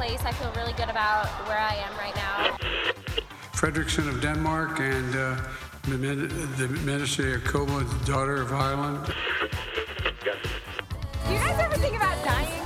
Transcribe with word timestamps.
Place. 0.00 0.24
I 0.24 0.32
feel 0.32 0.52
really 0.60 0.72
good 0.80 0.88
about 0.88 1.26
where 1.46 1.60
I 1.72 1.74
am 1.86 1.92
right 2.04 2.16
now. 2.26 2.56
Fredrickson 3.60 4.08
of 4.08 4.16
Denmark 4.22 4.80
and 4.80 5.12
uh, 5.14 5.36
the, 5.84 5.98
the 6.60 6.68
Minister 6.90 7.24
Jacobo, 7.36 7.80
the 7.80 8.04
daughter 8.12 8.40
of 8.40 8.50
Ireland. 8.52 9.04
Do 11.26 11.34
you 11.34 11.40
guys 11.44 11.58
ever 11.66 11.76
think 11.84 11.94
about 12.00 12.16
dying? 12.24 12.64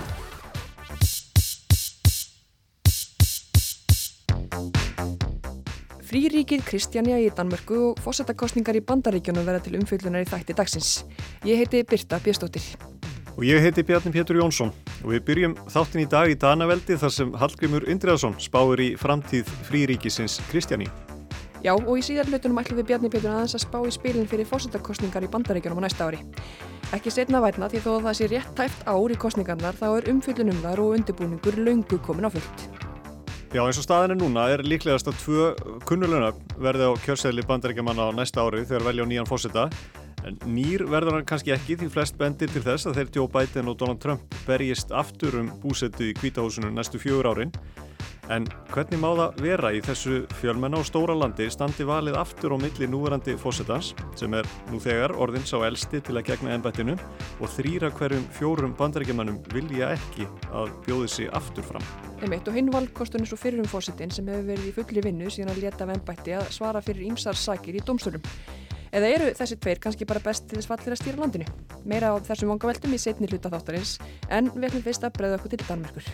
Fríríkið 6.06 6.62
Kristjania 6.70 7.18
í 7.18 7.26
Danmörku 7.34 7.80
og 7.90 7.98
fósettakostningar 8.04 8.78
í 8.78 8.86
bandaríkjunum 8.86 9.42
verða 9.42 9.66
til 9.66 9.74
umfyllunar 9.80 10.22
í 10.22 10.30
þætti 10.30 10.54
dagsins. 10.54 11.02
Ég 11.42 11.58
heiti 11.58 11.82
Birta 11.82 12.22
Bjöstóttir. 12.22 12.76
Og 13.34 13.42
ég 13.42 13.58
heiti 13.58 13.82
Bjarni 13.82 14.14
Pétur 14.14 14.38
Jónsson 14.38 14.70
og 15.04 15.12
við 15.12 15.24
byrjum 15.28 15.54
þáttin 15.68 16.02
í 16.02 16.10
dag 16.10 16.30
í 16.32 16.36
Danaveldi 16.40 16.96
þar 17.00 17.12
sem 17.12 17.32
Hallgrimur 17.36 17.84
Indriðarsson 17.92 18.36
spáir 18.40 18.80
í 18.80 18.94
framtíð 18.98 19.50
fríríkisins 19.68 20.40
Kristjani. 20.48 20.88
Já, 21.64 21.72
og 21.72 21.94
í 21.96 22.02
síðar 22.04 22.28
hlutunum 22.28 22.60
ætlum 22.60 22.80
við 22.80 22.88
Bjarni 22.90 23.08
Pétur 23.12 23.32
aðeins 23.32 23.56
að 23.56 23.62
spá 23.64 23.78
í 23.88 23.92
spilin 23.92 24.28
fyrir 24.28 24.48
fósettakostningar 24.48 25.24
í 25.24 25.30
bandaríkjunum 25.32 25.80
á 25.80 25.84
næsta 25.86 26.08
ári. 26.08 26.20
Ekki 26.92 27.12
setna 27.12 27.40
vætna 27.40 27.70
því 27.72 27.80
þó 27.84 27.90
að 27.94 28.08
það 28.08 28.16
sé 28.18 28.28
rétt 28.32 28.50
tæft 28.58 28.84
ár 28.84 29.12
í 29.14 29.16
kostningarnar 29.20 29.78
þá 29.78 29.86
er 29.94 30.10
umfyllunum 30.12 30.60
þar 30.64 30.82
og 30.84 30.96
undirbúningur 30.98 31.56
laungu 31.64 32.00
komin 32.04 32.28
á 32.28 32.34
fullt. 32.34 32.66
Já, 33.54 33.62
eins 33.62 33.80
og 33.80 33.86
staðin 33.86 34.12
er 34.16 34.20
núna 34.20 34.44
er 34.52 34.64
líklegast 34.66 35.08
að 35.08 35.20
tvö 35.22 35.50
kunnulöna 35.88 36.32
verði 36.60 36.90
á 36.90 36.92
kjörsæli 37.06 37.46
bandaríkjamanna 37.48 38.10
á 38.10 38.16
næsta 38.16 38.44
ári 38.44 38.64
þegar 38.66 38.88
velja 38.90 39.06
á 39.06 39.10
nýjan 39.10 39.30
fósetta. 39.30 39.68
En 40.24 40.38
nýr 40.48 40.86
verður 40.88 41.18
hann 41.18 41.26
kannski 41.28 41.52
ekki 41.52 41.76
því 41.80 41.90
flest 41.92 42.16
bendir 42.20 42.52
til 42.52 42.64
þess 42.64 42.88
að 42.88 43.00
þeir 43.00 43.10
Joe 43.18 43.30
Biden 43.32 43.68
og 43.68 43.78
Donald 43.80 44.00
Trump 44.00 44.38
berjist 44.48 44.94
aftur 44.94 45.36
um 45.42 45.50
búsettu 45.60 46.08
í 46.10 46.14
kvítahúsinu 46.16 46.72
næstu 46.72 47.00
fjögur 47.02 47.34
árin. 47.34 47.52
En 48.32 48.46
hvernig 48.72 48.96
má 49.02 49.10
það 49.18 49.40
vera 49.44 49.70
í 49.76 49.82
þessu 49.84 50.22
fjölmenna 50.38 50.78
og 50.80 50.86
stóra 50.88 51.12
landi 51.12 51.44
standi 51.52 51.84
valið 51.84 52.16
aftur 52.16 52.54
á 52.54 52.58
milli 52.62 52.88
núverandi 52.88 53.34
fósettans 53.36 53.90
sem 54.16 54.32
er 54.38 54.48
nú 54.72 54.80
þegar 54.80 55.12
orðins 55.20 55.52
á 55.52 55.60
elsti 55.68 56.00
til 56.00 56.16
að 56.16 56.30
gegna 56.30 56.54
ennbættinu 56.56 56.96
og 56.96 57.52
þrýra 57.58 57.92
hverjum 57.98 58.24
fjórum 58.38 58.72
bandaríkjamannum 58.80 59.42
vilja 59.52 59.92
ekki 59.98 60.24
að 60.56 60.72
bjóði 60.88 61.12
sig 61.18 61.32
aftur 61.36 61.68
fram. 61.68 61.84
Einmitt 62.22 62.48
og 62.48 62.56
hinn 62.56 62.72
valkostun 62.72 63.26
er 63.26 63.28
svo 63.28 63.36
fyrir 63.36 63.60
um 63.60 63.68
fósettin 63.68 64.12
sem 64.14 64.32
hefur 64.32 64.48
verið 64.54 64.72
í 64.72 64.76
fulli 64.80 65.04
vinnu 65.04 65.28
síðan 65.28 65.52
að 65.52 65.64
leta 65.66 65.84
af 65.84 65.96
ennbætti 65.98 66.38
að 66.40 66.52
svara 66.56 66.80
fyrir 66.84 67.10
ímsar 67.12 67.36
sakir 67.36 67.76
í 67.76 67.84
domstölum. 67.84 68.24
Eða 68.94 69.08
eru 69.10 69.30
þessi 69.34 69.56
tveir 69.58 69.80
kannski 69.82 70.06
bara 70.06 70.20
best 70.22 70.44
til 70.46 70.60
þess 70.60 70.70
fallir 70.70 70.94
að 70.94 71.00
stýra 71.00 71.18
landinu? 71.18 71.46
Meira 71.82 72.12
á 72.14 72.22
þessum 72.22 72.52
vangaveltum 72.52 72.92
í 72.94 73.00
setni 73.02 73.26
hluta 73.26 73.50
þáttarins 73.50 73.96
en 74.30 74.52
við 74.54 74.68
ætlum 74.68 74.84
fyrst 74.84 75.06
að 75.06 75.16
breyða 75.16 75.38
okkur 75.40 75.50
til 75.50 75.64
Danmerkur. 75.66 76.10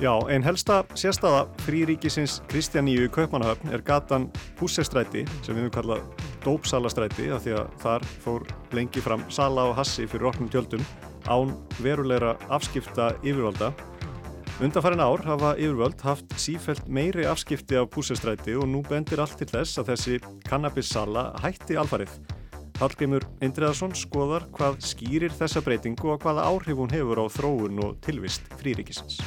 Já, 0.00 0.12
einn 0.32 0.44
helsta 0.44 0.78
sérstaða 0.96 1.42
fríríkisins 1.66 2.38
Kristjaníu 2.48 3.10
Kaupmannahöfn 3.12 3.72
er 3.72 3.84
gatan 3.84 4.30
Pússestræti 4.56 5.26
sem 5.42 5.52
við 5.52 5.66
höfum 5.66 5.74
kallað 5.76 6.24
Dópsalastræti 6.46 7.28
af 7.36 7.44
því 7.44 7.54
að 7.60 7.76
þar 7.84 8.08
fór 8.24 8.48
lengi 8.76 9.04
fram 9.04 9.24
sala 9.28 9.68
og 9.68 9.76
hassi 9.76 10.08
fyrir 10.08 10.30
oknum 10.32 10.48
tjöldum 10.52 10.84
án 11.28 11.52
verulegra 11.84 12.36
afskipta 12.48 13.10
yfirvalda. 13.24 13.74
Undanfærin 14.56 15.02
ár 15.04 15.20
hafa 15.20 15.50
yfirvöld 15.60 16.00
haft 16.00 16.32
sífælt 16.40 16.86
meiri 16.88 17.26
afskipti 17.28 17.76
af 17.76 17.90
Pússestræti 17.92 18.54
og 18.56 18.64
nú 18.64 18.80
bendir 18.88 19.20
allt 19.20 19.36
til 19.36 19.50
þess 19.50 19.76
að 19.82 19.90
þessi 19.90 20.16
kannabissala 20.48 21.26
hætti 21.42 21.76
alfarið. 21.76 22.14
Hallgrimur 22.80 23.26
Indriðarsson 23.44 23.92
skoðar 23.92 24.48
hvað 24.56 24.78
skýrir 24.80 25.36
þessa 25.36 25.60
breytingu 25.60 26.14
og 26.14 26.24
hvaða 26.24 26.48
áhrif 26.48 26.80
hún 26.80 26.94
hefur 26.96 27.20
á 27.20 27.24
þróun 27.36 27.84
og 27.84 28.00
tilvist 28.08 28.48
fríríkisins. 28.56 29.20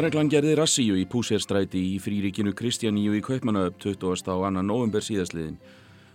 Lagreglan 0.00 0.30
gerði 0.32 0.54
rassíu 0.56 0.94
í 0.96 1.02
Púsérstræti 1.04 1.80
í 1.84 1.96
fríríkinu 2.00 2.54
Kristjaníu 2.56 3.12
í 3.12 3.20
Kaupmannöf 3.20 3.74
20. 3.84 4.30
á 4.32 4.36
annan 4.48 4.64
november 4.64 5.04
síðastliðin. 5.04 5.58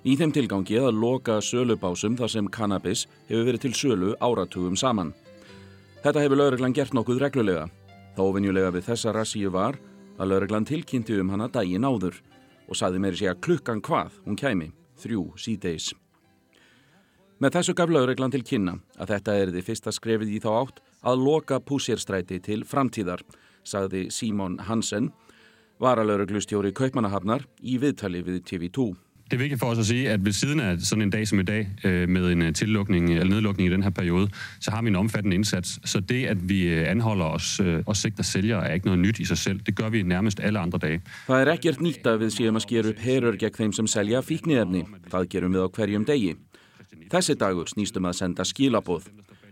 Í 0.01 0.15
þeim 0.17 0.31
tilgangi 0.33 0.79
að 0.81 0.97
loka 1.03 1.35
sölubásum 1.37 2.15
þar 2.17 2.31
sem 2.33 2.47
kannabis 2.49 3.03
hefur 3.27 3.45
verið 3.45 3.67
til 3.67 3.71
sölu 3.77 4.15
áratugum 4.17 4.73
saman. 4.73 5.11
Þetta 6.01 6.23
hefur 6.23 6.41
lauruglan 6.41 6.73
gert 6.73 6.97
nokkuð 6.97 7.21
reglulega. 7.27 7.67
Þá 8.17 8.23
ofinjulega 8.25 8.73
við 8.73 8.87
þessa 8.89 9.13
rassíu 9.13 9.53
var 9.53 9.77
að 10.17 10.33
lauruglan 10.33 10.65
tilkynnti 10.65 11.21
um 11.21 11.29
hana 11.35 11.45
daginn 11.45 11.85
áður 11.85 12.17
og 12.65 12.81
saði 12.81 13.05
meiri 13.05 13.21
segja 13.21 13.37
klukkan 13.37 13.85
hvað 13.85 14.17
hún 14.25 14.41
kæmi, 14.41 14.71
þrjú 14.97 15.27
síðdeis. 15.37 15.93
Með 17.37 17.59
þessu 17.59 17.77
gaf 17.77 17.93
lauruglan 17.93 18.33
til 18.33 18.41
kynna 18.41 18.79
að 18.97 19.13
þetta 19.13 19.39
er 19.43 19.53
þið 19.53 19.69
fyrsta 19.69 19.93
skrefið 19.93 20.37
í 20.39 20.41
þá 20.41 20.53
átt 20.55 20.85
að 21.05 21.25
loka 21.29 21.61
Púsérstræti 21.61 22.41
til 22.41 22.63
framtíðar 22.65 23.21
sagði 23.65 24.07
Simon 24.13 24.59
Hansen, 24.67 25.11
varalaureglustjóri 25.81 26.71
Kaupmannahafnar 26.75 27.43
í 27.61 27.79
viðtali 27.81 28.23
við 28.23 28.43
TV2. 28.47 28.93
Det 29.25 29.33
er 29.33 29.37
vigtigt 29.37 29.59
for 29.59 29.67
os 29.67 29.79
at 29.79 29.85
sige, 29.85 30.09
at 30.09 30.25
ved 30.25 30.31
siden 30.31 30.59
af 30.59 30.79
sådan 30.79 31.01
en 31.01 31.09
dag 31.09 31.27
som 31.27 31.39
i 31.39 31.43
dag, 31.43 31.67
øh, 31.83 32.09
med 32.09 32.31
en 32.31 32.53
tillukning 32.53 33.09
eller 33.13 33.25
nedlukning 33.25 33.69
i 33.69 33.71
den 33.71 33.83
her 33.83 33.89
periode, 33.89 34.29
så 34.59 34.71
har 34.71 34.81
vi 34.81 34.87
en 34.87 34.95
omfattende 34.95 35.35
indsats. 35.35 35.89
Så 35.89 35.99
det, 35.99 36.25
at 36.25 36.49
vi 36.49 36.67
anholder 36.67 37.25
os 37.25 37.59
øh, 37.59 37.83
og 37.85 37.95
sigter 37.97 38.23
sælger, 38.23 38.57
er 38.57 38.73
ikke 38.73 38.85
noget 38.85 38.99
nyt 38.99 39.19
i 39.19 39.25
sig 39.25 39.37
selv. 39.37 39.59
Det 39.59 39.75
gør 39.75 39.89
vi 39.89 40.03
nærmest 40.03 40.39
alle 40.39 40.59
andre 40.59 40.77
dage. 40.77 41.01
Það 41.27 41.41
er 41.41 41.53
ekkert 41.53 41.81
nýtt 41.81 42.05
að 42.05 42.21
við 42.21 42.33
séum 42.37 42.59
að 42.59 42.65
skera 42.67 42.89
upp 42.93 42.99
herur 43.01 43.37
gegn 43.41 43.57
þeim 43.57 43.73
sem 43.73 43.87
selja 43.87 44.21
fíkniðefni. 44.21 44.85
Það 45.09 45.29
gerum 45.29 45.53
við 45.57 45.65
á 45.65 45.69
hverjum 45.73 46.05
degi. 46.05 46.35
Þessi 47.09 47.33
dagur 47.33 47.65
snýstum 47.65 48.05
að 48.05 48.19
senda 48.21 48.45
skilaboð 48.45 49.09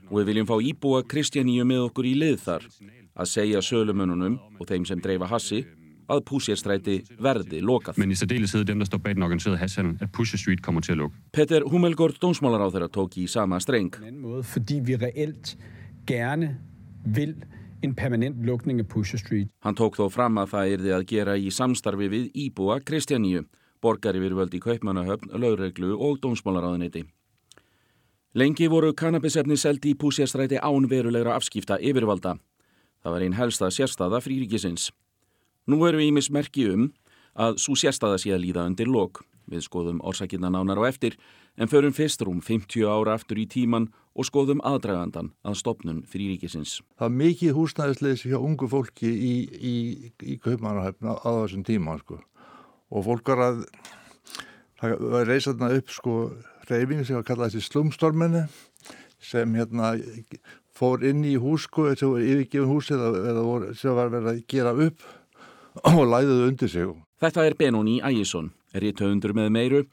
og 0.10 0.20
við 0.20 0.26
viljum 0.30 0.48
fá 0.48 0.58
íbúa 0.62 1.02
Kristjaníu 1.02 1.66
með 1.66 1.88
okkur 1.90 2.06
í 2.06 2.14
lið 2.14 2.38
þar 2.46 2.70
að 3.14 3.30
segja 3.30 3.62
sölumununum 3.62 4.40
og 4.60 4.68
þeim 4.70 4.86
sem 4.90 5.02
dreifa 5.02 5.30
hassi 5.30 5.64
að 6.12 6.24
Pusherstræti 6.28 6.98
verði 7.22 7.62
lokað. 7.64 7.98
Men 8.02 8.12
i 8.12 8.18
særdeleshed 8.18 8.66
dem, 8.68 8.82
der 8.82 8.90
står 8.90 9.02
bag 9.06 9.16
den 9.16 9.24
organiserede 9.24 9.62
hashhandel, 9.62 9.98
at 10.04 10.12
Pusher 10.12 10.40
Street 10.40 10.62
kommer 10.62 10.82
til 10.82 10.98
at 10.98 11.02
lukke. 11.04 11.16
Peter 11.34 11.64
Hummelgaard, 11.70 12.20
dómsmálaráþeira, 12.22 12.90
tók 12.92 13.18
í 13.22 13.28
sama 13.28 13.60
streng. 13.64 13.96
Måde, 14.12 14.44
fordi 14.44 14.82
vi 14.84 14.98
reelt 15.00 15.56
gerne 16.08 16.58
vil 17.06 17.36
en 17.84 17.96
permanent 17.96 18.46
lukning 18.46 18.80
af 18.80 18.88
Pusher 18.88 19.20
Street. 19.20 19.50
Hann 19.64 19.76
tók 19.76 19.98
þó 20.00 20.10
fram 20.12 20.38
að 20.38 20.54
það 20.54 20.78
yrði 20.78 20.96
að 20.98 21.08
gera 21.08 21.36
í 21.38 21.52
samstarfi 21.52 22.08
við 22.12 22.30
Íbúa 22.46 22.80
Kristjaníu, 22.84 23.44
borgari 23.84 24.22
við 24.24 24.38
völdi 24.40 24.62
Kaupmannahöfn, 24.64 25.36
laurreglu 25.40 25.98
og 26.00 26.22
dómsmálaráðuniti. 26.24 27.04
Lengi 28.34 28.66
voru 28.72 28.96
kannabisefni 28.98 29.58
seldi 29.60 29.92
í 29.94 29.98
Pusherstræti 30.00 30.58
án 30.58 30.88
verulegra 30.90 31.36
afskipta 31.38 31.78
yfirvalda. 31.78 32.38
Það 33.04 33.16
var 33.16 33.26
einn 33.26 33.36
helsta 33.36 33.70
sérstaða 33.74 34.22
fríríkisins. 34.24 34.90
Nú 35.68 35.82
erum 35.88 36.00
við 36.00 36.10
ímis 36.12 36.30
merki 36.32 36.70
um 36.72 36.90
að 37.36 37.58
svo 37.64 37.76
sérstaða 37.80 38.20
sé 38.22 38.32
að 38.32 38.46
líða 38.46 38.68
undir 38.70 38.88
lok. 38.88 39.26
Við 39.52 39.66
skoðum 39.66 40.00
orsakirna 40.08 40.48
nánar 40.54 40.80
á 40.80 40.88
eftir 40.88 41.18
en 41.60 41.68
förum 41.68 41.92
fyrst 41.94 42.24
rúm 42.24 42.40
50 42.40 42.88
ára 42.88 43.18
aftur 43.18 43.42
í 43.42 43.46
tíman 43.50 43.90
og 44.16 44.28
skoðum 44.30 44.62
aðdragandan 44.64 45.34
að 45.44 45.58
stopnun 45.60 46.04
fríríkisins. 46.08 46.80
Það 46.96 47.10
er 47.10 47.18
mikið 47.20 47.58
húsnæðisleysi 47.58 48.32
hjá 48.32 48.40
ungu 48.40 48.70
fólki 48.72 49.10
í, 49.12 49.34
í, 49.52 49.76
í 50.24 50.38
kaupmannahöfna 50.40 51.18
á 51.20 51.30
þessum 51.44 51.66
tíma 51.68 51.98
sko. 52.00 52.22
og 52.94 53.06
fólk 53.08 53.28
var 53.34 53.42
að 53.50 53.64
það 54.80 55.28
reysaðna 55.28 55.72
upp 55.78 55.92
sko 55.92 56.16
reyfing 56.70 57.04
sem 57.04 57.18
var 57.18 57.28
kallað 57.28 57.56
þessi 57.56 57.72
slumstorminni 57.72 58.46
sem 59.24 59.56
hérna 59.56 59.96
fór 60.78 61.04
inn 61.06 61.24
í 61.26 61.36
hús 61.42 61.68
sko, 61.68 61.92
sem 61.96 62.12
var 62.14 62.24
yfirgefin 62.24 62.70
húsið 62.70 63.04
eða 63.10 63.44
voru, 63.46 63.74
sem 63.78 63.96
var 63.96 64.10
verið 64.14 64.32
að 64.32 64.40
gera 64.50 64.74
upp 64.74 65.06
og 65.94 66.06
læðuðu 66.10 66.48
undir 66.50 66.72
sig. 66.72 66.96
Þetta 67.24 67.46
er 67.48 67.58
Benóni 67.60 68.00
Ægjesson, 68.04 68.50
rítöfundur 68.74 69.36
með 69.38 69.54
meiru 69.54 69.84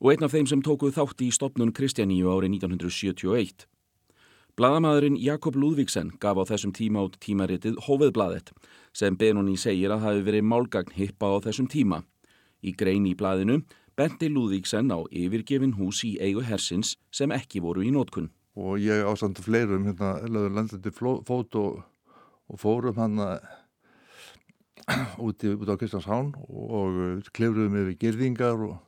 og 0.00 0.12
einn 0.12 0.26
af 0.26 0.34
þeim 0.34 0.50
sem 0.50 0.62
tókuð 0.64 0.98
þátti 0.98 1.30
í 1.30 1.34
stopnun 1.34 1.72
Kristjaníu 1.76 2.28
árið 2.30 2.58
1971. 2.58 3.64
Blaðamaðurinn 4.56 5.18
Jakob 5.20 5.56
Lúðvíksen 5.60 6.14
gaf 6.20 6.38
á 6.40 6.44
þessum 6.48 6.72
tíma 6.72 7.02
át 7.04 7.16
tímaritið 7.20 7.76
Hóveðblaðet 7.84 8.54
sem 8.96 9.16
Benoni 9.16 9.56
segir 9.60 9.92
að 9.92 10.06
hafi 10.06 10.22
verið 10.24 10.46
málgagn 10.48 10.94
hippa 10.96 11.28
á 11.28 11.36
þessum 11.44 11.68
tíma. 11.68 12.04
Í 12.64 12.72
grein 12.72 13.04
í 13.04 13.12
blaðinu 13.12 13.58
benti 13.96 14.30
Lúðvíksen 14.32 14.88
á 14.92 15.04
yfirgefin 15.12 15.76
hús 15.76 16.00
í 16.08 16.16
eigu 16.24 16.44
hersins 16.44 16.94
sem 17.12 17.32
ekki 17.36 17.60
voru 17.60 17.84
í 17.84 17.92
nótkunn. 17.92 18.30
Og 18.56 18.80
ég 18.80 19.04
ásandu 19.04 19.44
fleirum 19.44 19.84
hérna, 19.84 20.14
lögur 20.24 20.54
landandi 20.56 20.92
fót 20.96 21.58
og, 21.60 21.82
og 22.48 22.60
fórum 22.60 22.96
hann 22.96 23.20
úti 25.26 25.52
út 25.52 25.68
á 25.68 25.76
Kristjanshán 25.76 26.32
og 26.48 27.26
klefruðum 27.34 27.76
yfir 27.82 27.98
gerðingar 28.00 28.62
og, 28.68 28.78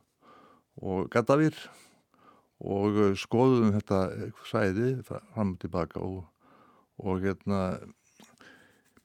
og 0.79 1.09
gattavir 1.13 1.55
og 2.59 3.15
skoðum 3.19 3.73
þetta 3.77 3.99
sæði 4.47 4.89
fram 5.07 5.55
og 5.55 5.61
tilbaka 5.61 6.01
og, 6.03 6.25
og 6.99 7.23
hérna 7.23 7.79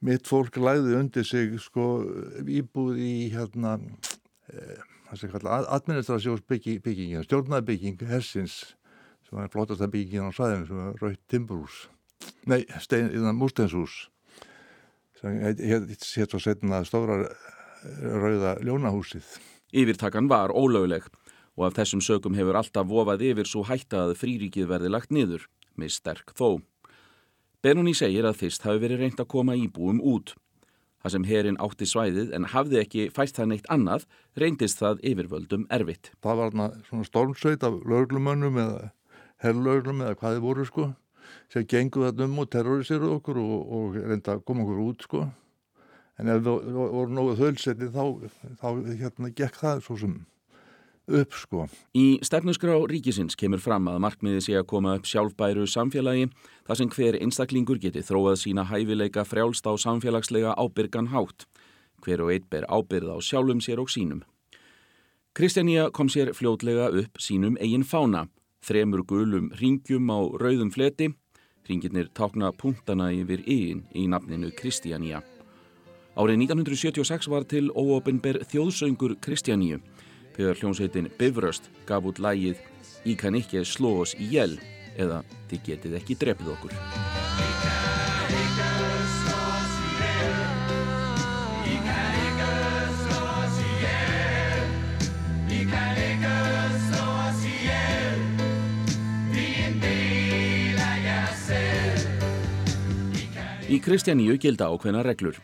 mitt 0.04 0.26
fólk 0.28 0.58
læði 0.60 0.98
undir 0.98 1.24
sig 1.26 1.54
sko 1.62 2.04
íbúð 2.44 2.98
í 3.00 3.30
hérna 3.34 3.78
eh, 4.52 4.78
administrasjónsbygging 5.14 7.24
stjórnabygging 7.24 8.02
hersins 8.10 8.74
sem 9.34 9.42
var 9.42 9.50
flottast 9.50 9.82
að 9.82 9.96
byggingin 9.96 10.30
á 10.30 10.32
sæðinu 10.36 10.68
sem 10.70 10.78
var 10.78 11.02
Raut 11.02 11.22
Timburhús 11.26 11.80
nei, 12.46 12.62
mústenshús 13.34 13.96
sem 15.18 15.42
hétt 15.42 16.30
svo 16.30 16.38
setna 16.38 16.84
stóra 16.86 17.24
rauða 17.98 18.54
ljónahúsið 18.62 19.26
Yfirtakan 19.74 20.28
var 20.30 20.54
ólögleg 20.54 21.08
og 21.58 21.66
af 21.66 21.74
þessum 21.78 22.02
sögum 22.02 22.36
hefur 22.38 22.54
alltaf 22.58 22.86
vofað 22.86 23.24
yfir 23.26 23.48
svo 23.50 23.64
hætta 23.66 24.04
að 24.06 24.16
fríríkið 24.20 24.68
verði 24.70 24.90
lagt 24.94 25.10
niður, 25.10 25.48
með 25.74 25.96
sterk 25.96 26.30
þó. 26.38 26.62
Benoni 27.62 27.94
segir 27.96 28.26
að 28.28 28.38
fyrst 28.42 28.66
hafi 28.66 28.82
verið 28.82 29.02
reynd 29.02 29.22
að 29.22 29.30
koma 29.34 29.56
íbúum 29.58 29.98
út. 29.98 30.36
Það 31.02 31.14
sem 31.14 31.26
herin 31.28 31.58
átti 31.60 31.88
svæðið 31.90 32.30
en 32.36 32.46
hafði 32.54 32.80
ekki 32.80 33.08
fæst 33.14 33.38
það 33.38 33.50
neitt 33.50 33.66
annað, 33.72 34.06
reyndist 34.38 34.78
það 34.78 35.02
yfirvöldum 35.10 35.66
erfitt. 35.74 36.12
Það 36.22 36.40
var 36.40 36.54
svona 36.86 37.08
stormsveit 37.10 37.66
af 37.66 37.82
löglumönnum 37.82 38.60
eða 38.62 38.92
herrlöglum 39.42 40.04
eða 40.04 40.18
hvaði 40.20 40.42
voru 40.44 40.66
sko, 40.68 40.90
sem 41.52 41.66
genguð 41.66 42.10
þetta 42.10 42.28
um 42.28 42.38
og 42.42 42.50
terroriseruð 42.52 43.16
okkur 43.18 43.40
og, 43.42 43.56
og 43.78 43.96
reynda 43.96 44.36
að 44.36 44.44
koma 44.46 44.66
okkur 44.66 44.84
út 44.84 45.08
sko. 45.08 45.24
En 46.20 46.30
ef 46.30 46.44
það 46.46 46.76
voru 46.76 47.10
nógu 47.10 47.34
þölsetti 47.40 47.90
þá, 47.90 48.04
þá 48.60 48.68
hérna 49.00 49.32
gekk 49.34 49.58
það 49.58 49.82
svo 49.82 49.98
sem 49.98 50.14
upp 51.10 51.36
sko. 51.36 51.66
Í 51.96 52.20
stefnusgrá 52.24 52.76
ríkisins 52.88 53.36
kemur 53.36 53.60
fram 53.60 53.88
að 53.90 54.00
markmiði 54.04 54.44
sé 54.46 54.54
að 54.58 54.68
koma 54.72 54.94
upp 54.98 55.08
sjálfbæru 55.08 55.66
samfélagi 55.68 56.30
þar 56.66 56.80
sem 56.80 56.92
hver 56.94 57.18
einstaklingur 57.20 57.80
geti 57.82 58.04
þróað 58.04 58.38
sína 58.44 58.66
hæfileika 58.70 59.26
frjálst 59.28 59.66
á 59.68 59.72
samfélagslega 59.76 60.54
ábyrgan 60.56 61.10
hátt. 61.12 61.48
Hver 62.04 62.24
og 62.24 62.32
eitt 62.32 62.48
ber 62.52 62.68
ábyrð 62.68 63.16
á 63.16 63.18
sjálfum 63.20 63.60
sér 63.64 63.82
og 63.82 63.92
sínum. 63.92 64.22
Kristjánía 65.34 65.90
kom 65.90 66.08
sér 66.08 66.32
fljótlega 66.32 66.92
upp 66.94 67.18
sínum 67.18 67.58
eigin 67.58 67.84
fána, 67.84 68.28
þremur 68.64 69.04
gulum 69.04 69.52
ringjum 69.60 70.10
á 70.10 70.18
rauðum 70.40 70.72
fleti, 70.72 71.10
ringirnir 71.68 72.10
tákna 72.16 72.52
punktana 72.52 73.10
yfir 73.12 73.44
yinn 73.46 73.84
í 73.94 74.08
nafninu 74.08 74.50
Kristjánía. 74.56 75.22
Árið 76.14 76.44
1976 76.46 77.30
var 77.32 77.46
til 77.50 77.70
óopenber 77.74 78.40
þjóðsöngur 78.48 79.18
Kristjáníu 79.24 79.80
þegar 80.36 80.60
hljómsveitin 80.60 81.10
Bifröst 81.18 81.70
gaf 81.88 82.06
út 82.06 82.22
lægið 82.22 82.62
Í 83.04 83.16
kann 83.20 83.36
ekki 83.36 83.60
sló 83.68 83.98
oss 84.00 84.14
í 84.16 84.30
jæl 84.32 84.54
eða 84.96 85.20
Þið 85.50 85.66
getið 85.68 85.98
ekki 86.00 86.20
drefið 86.22 86.54
okkur. 86.56 87.83
Í 103.74 103.80
Kristjaníu 103.82 104.38
gilda 104.38 104.70
ákveðna 104.70 105.02
reglur. 105.02 105.40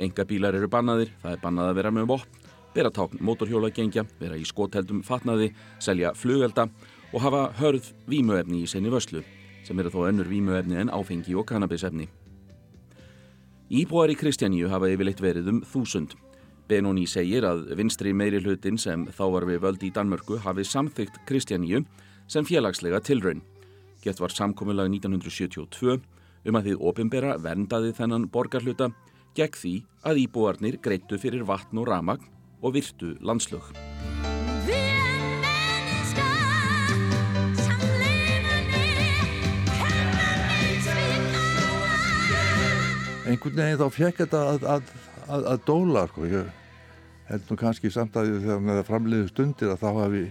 Enga 0.00 0.24
bílar 0.24 0.56
eru 0.56 0.68
bannaðir, 0.72 1.10
það 1.20 1.34
er 1.36 1.40
bannað 1.42 1.70
að 1.70 1.78
vera 1.82 1.92
með 1.92 2.10
vopn 2.14 2.46
bera 2.76 2.92
tákn 2.92 3.22
mótorhjólagengja, 3.24 4.04
vera 4.20 4.36
í 4.36 4.44
skotheldum 4.44 5.00
fatnaði, 5.06 5.52
selja 5.80 6.12
flugelda 6.16 6.66
og 7.14 7.22
hafa 7.24 7.46
hörð 7.56 7.88
vímuefni 8.10 8.64
í 8.64 8.68
senni 8.68 8.92
vöslu, 8.92 9.22
sem 9.64 9.80
eru 9.80 9.92
þó 9.94 10.02
önnur 10.10 10.28
vímuefni 10.28 10.76
en 10.82 10.92
áfengi 10.92 11.36
og 11.38 11.46
kannabisefni. 11.48 12.10
Íbúar 13.72 14.12
í 14.12 14.18
Kristjaníu 14.18 14.68
hafa 14.70 14.90
yfirleitt 14.92 15.22
verið 15.24 15.48
um 15.54 15.62
þúsund. 15.66 16.14
Benoni 16.68 17.06
segir 17.08 17.46
að 17.46 17.64
vinstri 17.78 18.12
meiri 18.12 18.42
hlutin 18.42 18.78
sem 18.78 19.06
þá 19.08 19.24
var 19.32 19.46
við 19.48 19.62
völd 19.64 19.86
í 19.86 19.92
Danmörku 19.94 20.38
hafi 20.44 20.66
samþygt 20.66 21.22
Kristjaníu 21.26 21.84
sem 22.28 22.46
félagslega 22.46 23.00
tilraun. 23.00 23.40
Gett 24.04 24.20
var 24.20 24.34
samkominlag 24.34 24.90
1972 24.92 25.96
um 26.46 26.58
að 26.58 26.70
þið 26.70 26.86
opimbera 26.90 27.36
verndaði 27.42 27.92
þennan 27.96 28.28
borgarhluta 28.32 28.90
gegn 29.36 29.58
því 29.60 29.74
að 30.06 30.22
íbúarnir 30.22 30.78
greittu 30.82 31.18
fyrir 31.20 31.44
vatn 31.48 31.82
og 31.82 31.90
ramagn 31.90 32.30
og 32.62 32.76
virtu 32.76 33.16
landslög. 33.20 33.74
Einhvern 43.26 43.58
veginn 43.58 43.80
þá 43.80 43.88
fekk 43.90 44.22
þetta 44.22 44.40
að, 44.52 44.64
að, 44.70 44.90
að, 45.26 45.46
að 45.50 45.62
dóla, 45.66 46.06
sko. 46.12 46.26
Ég 46.30 46.50
held 47.26 47.48
nú 47.50 47.56
kannski 47.58 47.90
samt 47.90 48.14
að 48.16 48.36
þegar 48.38 48.66
það 48.68 48.84
framleiði 48.86 49.30
stundir 49.32 49.72
að 49.72 49.80
þá 49.82 49.88
hafi 49.96 50.26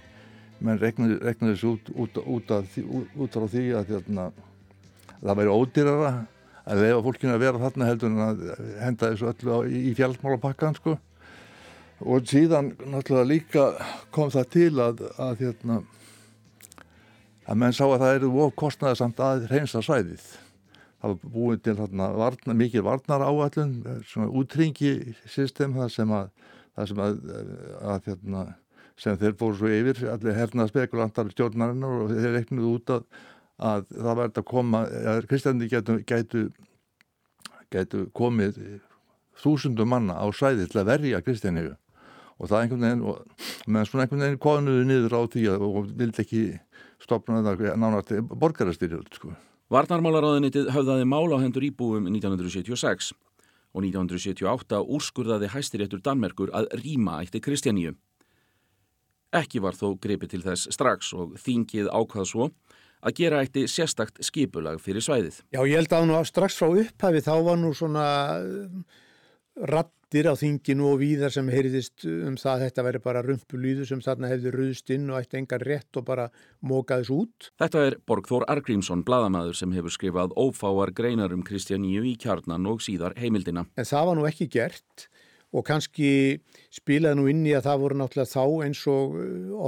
menn 0.63 0.79
regnaði 0.79 1.17
þessu 1.41 1.73
út, 1.75 1.91
út, 1.91 2.19
út, 2.23 2.53
út 3.19 3.35
frá 3.35 3.47
því 3.51 3.65
að 3.75 3.91
þérna, 3.91 4.29
það 5.25 5.39
væri 5.39 5.53
ódýrara 5.55 6.13
að 6.65 6.81
leifa 6.81 7.01
fólkinu 7.05 7.33
að 7.35 7.43
vera 7.43 7.61
þarna 7.61 7.89
heldur 7.89 8.11
en 8.11 8.23
að 8.25 8.45
henda 8.81 9.11
þessu 9.11 9.27
öllu 9.31 9.57
á, 9.57 9.59
í 9.69 9.91
fjallmálapakkan, 9.97 10.77
sko. 10.79 10.95
Og 12.05 12.25
síðan 12.27 12.73
náttúrulega 12.91 13.29
líka 13.29 13.67
kom 14.13 14.31
það 14.33 14.49
til 14.55 14.71
að 14.83 15.03
að, 15.21 15.43
hérna, 15.43 15.77
að 17.45 17.61
menn 17.61 17.77
sá 17.77 17.85
að 17.85 18.01
það 18.01 18.17
eru 18.17 18.31
of 18.45 18.57
kostnaði 18.59 18.99
samt 18.99 19.21
að 19.23 19.45
reynsa 19.51 19.83
svæðið. 19.85 20.25
Það 20.99 21.13
var 21.13 21.31
búin 21.35 21.61
til 21.61 21.77
þarna, 21.77 22.09
varna, 22.17 22.57
mikið 22.57 22.85
varnar 22.87 23.23
áallun 23.29 23.73
svona 24.09 24.31
útringi 24.41 24.93
system 25.29 25.77
það 25.77 25.91
sem 25.93 26.13
að, 26.17 26.29
það 26.75 26.91
sem, 26.91 27.01
að, 27.05 28.09
hérna, 28.09 28.43
sem 28.99 29.19
þeir 29.21 29.37
fóru 29.39 29.59
svo 29.59 29.71
yfir 29.71 30.01
allir 30.09 30.39
hernaða 30.39 30.73
spekulantar 30.73 31.29
stjórnarinnar 31.35 32.01
og 32.01 32.13
þeir 32.15 32.37
reiknuðu 32.39 32.73
út 32.79 32.93
að, 32.97 33.07
að 33.55 33.85
það 33.93 34.19
verði 34.21 34.41
að 34.41 34.47
koma 34.49 34.83
að 34.85 35.27
kristjandi 35.29 35.69
gætu, 35.71 35.99
gætu 36.07 36.45
gætu 37.73 38.05
komið 38.15 38.59
þúsundum 39.41 39.91
manna 39.91 40.17
á 40.19 40.25
svæði 40.35 40.67
til 40.69 40.81
að 40.81 40.89
verja 40.91 41.23
kristjaníu 41.23 41.73
og 42.35 42.49
það 42.51 42.61
einhvern 42.61 42.85
veginn 42.85 43.03
og 43.07 43.67
meðan 43.67 43.89
svona 43.89 44.05
einhvern 44.05 44.23
veginn 44.25 44.41
konuðu 44.43 44.87
niður 44.89 45.15
á 45.15 45.21
því 45.31 45.43
og 45.55 45.91
vildi 45.95 46.23
ekki 46.23 46.41
stopna 47.03 47.41
þetta 47.43 47.75
nánast 47.79 48.11
borgarastyrjöld 48.35 49.13
sko. 49.15 49.31
Varnarmálaráðinitið 49.71 50.69
höfðaði 50.75 51.07
mála 51.09 51.39
á 51.39 51.43
hendur 51.43 51.65
íbúum 51.65 52.09
1976 52.11 53.13
og 53.75 53.83
1978 53.83 54.81
úrskurðaði 54.83 55.51
hæstiréttur 55.51 56.03
Danmerkur 56.03 56.51
að 56.55 56.69
rýma 56.83 57.21
eitti 57.23 57.41
Kristjaníu. 57.43 57.95
Ekki 59.35 59.59
var 59.63 59.75
þó 59.75 59.95
greipið 59.99 60.35
til 60.35 60.43
þess 60.45 60.69
strax 60.75 61.11
og 61.17 61.35
þingið 61.41 61.89
ákvað 61.91 62.29
svo 62.29 62.49
að 63.01 63.17
gera 63.19 63.41
eitti 63.43 63.65
sérstakt 63.71 64.21
skipulag 64.23 64.79
fyrir 64.83 65.03
svæðið. 65.03 65.41
Já, 65.53 65.61
ég 65.65 65.79
held 65.79 65.95
að 65.95 66.07
nú 66.09 66.21
strax 66.27 66.59
frá 66.59 66.69
upphafi 66.69 67.25
þá 67.25 67.33
var 67.47 67.59
nú 67.61 67.73
svona 67.75 68.05
rattir 69.55 70.27
á 70.27 70.33
þinginu 70.35 70.89
og 70.91 70.99
víðar 70.99 71.33
sem 71.33 71.47
heyriðist 71.51 72.05
um 72.07 72.35
það 72.39 72.51
að 72.53 72.63
þetta 72.65 72.85
veri 72.87 73.01
bara 73.03 73.23
rumpulýðu 73.25 73.87
sem 73.87 74.01
þarna 74.03 74.31
hefði 74.31 74.53
ruðst 74.55 74.91
inn 74.95 75.09
og 75.11 75.19
ætti 75.21 75.39
engar 75.39 75.63
rétt 75.63 75.99
og 75.99 76.05
bara 76.07 76.27
mókaðis 76.63 77.11
út. 77.15 77.49
Þetta 77.61 77.85
er 77.89 77.97
Borgþór 78.07 78.47
Argrímsson, 78.51 79.05
bladamæður 79.07 79.59
sem 79.59 79.75
hefur 79.75 79.95
skrifað 79.95 80.35
ófáar 80.39 80.93
greinar 80.95 81.35
um 81.35 81.43
Kristjaníu 81.45 82.03
í 82.07 82.15
kjarnan 82.19 82.67
og 82.71 82.83
síðar 82.83 83.15
heimildina. 83.19 83.67
En 83.79 83.87
það 83.87 84.11
var 84.11 84.19
nú 84.19 84.27
ekki 84.29 84.49
gert 84.51 85.07
og 85.55 85.63
kannski 85.63 86.09
spilaði 86.73 87.19
nú 87.19 87.27
inn 87.31 87.45
í 87.47 87.53
að 87.55 87.69
það 87.69 87.81
voru 87.83 87.97
náttúrulega 87.99 88.31
þá 88.33 88.65
eins 88.65 88.81
og 88.91 89.17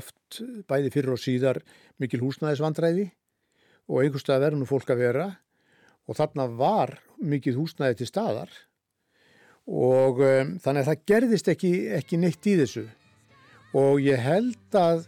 oft 0.01 0.39
bæði 0.67 0.91
fyrir 0.91 1.13
og 1.15 1.21
síðar 1.23 1.61
mikil 2.01 2.21
húsnæðisvandræði. 2.25 3.07
Og 3.87 4.03
einhverstað 4.03 4.43
verður 4.43 4.61
nú 4.61 4.67
fólk 4.67 4.89
að 4.91 5.03
vera. 5.05 5.27
Og 6.07 6.17
þarna 6.19 6.47
var 6.59 6.97
mikil 7.23 7.55
húsnæði 7.55 8.01
til 8.01 8.09
staðar. 8.09 8.51
Og 9.67 10.19
um, 10.23 10.57
þannig 10.63 10.83
að 10.83 10.89
það 10.91 11.05
gerðist 11.11 11.51
ekki, 11.51 11.71
ekki 11.95 12.19
neitt 12.19 12.47
í 12.47 12.57
þessu. 12.59 12.83
Og 13.75 14.01
ég 14.03 14.19
held 14.23 14.75
að 14.79 15.07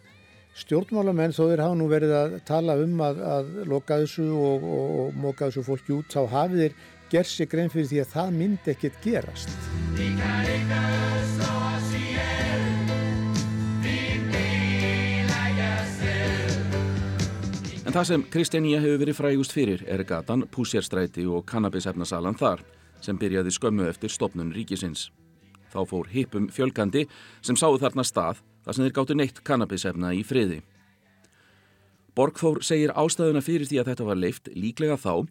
stjórnmálamenn 0.60 1.36
þó 1.36 1.46
þeir 1.46 1.64
hafa 1.64 1.78
nú 1.80 1.88
verið 1.92 2.16
að 2.16 2.38
tala 2.48 2.76
um 2.80 3.04
að, 3.04 3.22
að 3.24 3.52
loka 3.72 4.00
þessu 4.02 4.28
og, 4.36 4.64
og, 4.64 4.96
og 5.04 5.20
móka 5.20 5.48
þessu 5.48 5.64
fólki 5.68 5.96
út, 5.96 6.10
þá 6.12 6.24
hafið 6.34 6.64
þeir 6.66 6.80
gerð 7.12 7.32
sér 7.32 7.50
grein 7.52 7.72
fyrir 7.74 7.90
því 7.90 8.02
að 8.04 8.12
það 8.14 8.34
myndi 8.38 8.74
ekkert 8.74 9.00
gerast. 9.04 9.52
En 17.90 17.96
það 17.96 18.06
sem 18.06 18.24
Kristjaníja 18.30 18.80
hefur 18.84 19.00
verið 19.02 19.18
frægust 19.18 19.54
fyrir 19.56 19.82
er 19.90 20.04
gatan, 20.06 20.44
púsjárstræti 20.54 21.24
og 21.26 21.48
kannabisefnasalan 21.50 22.38
þar 22.38 22.62
sem 23.02 23.18
byrjaði 23.18 23.54
skömmu 23.56 23.88
eftir 23.90 24.14
stopnun 24.14 24.52
ríkisins. 24.54 25.08
Þá 25.74 25.80
fór 25.90 26.10
hipum 26.14 26.50
fjölgandi 26.54 27.08
sem 27.42 27.58
sáu 27.58 27.80
þarna 27.82 28.06
stað 28.06 28.44
þar 28.66 28.76
sem 28.76 28.86
þeir 28.86 28.96
gáttu 29.00 29.18
neitt 29.18 29.42
kannabisefna 29.42 30.14
í 30.14 30.22
friði. 30.22 30.60
Borgþór 32.14 32.62
segir 32.66 32.94
ástæðuna 32.94 33.42
fyrir 33.42 33.66
því 33.66 33.82
að 33.82 33.92
þetta 33.94 34.08
var 34.12 34.22
leift 34.22 34.50
líklega 34.54 34.98
þá 35.00 35.26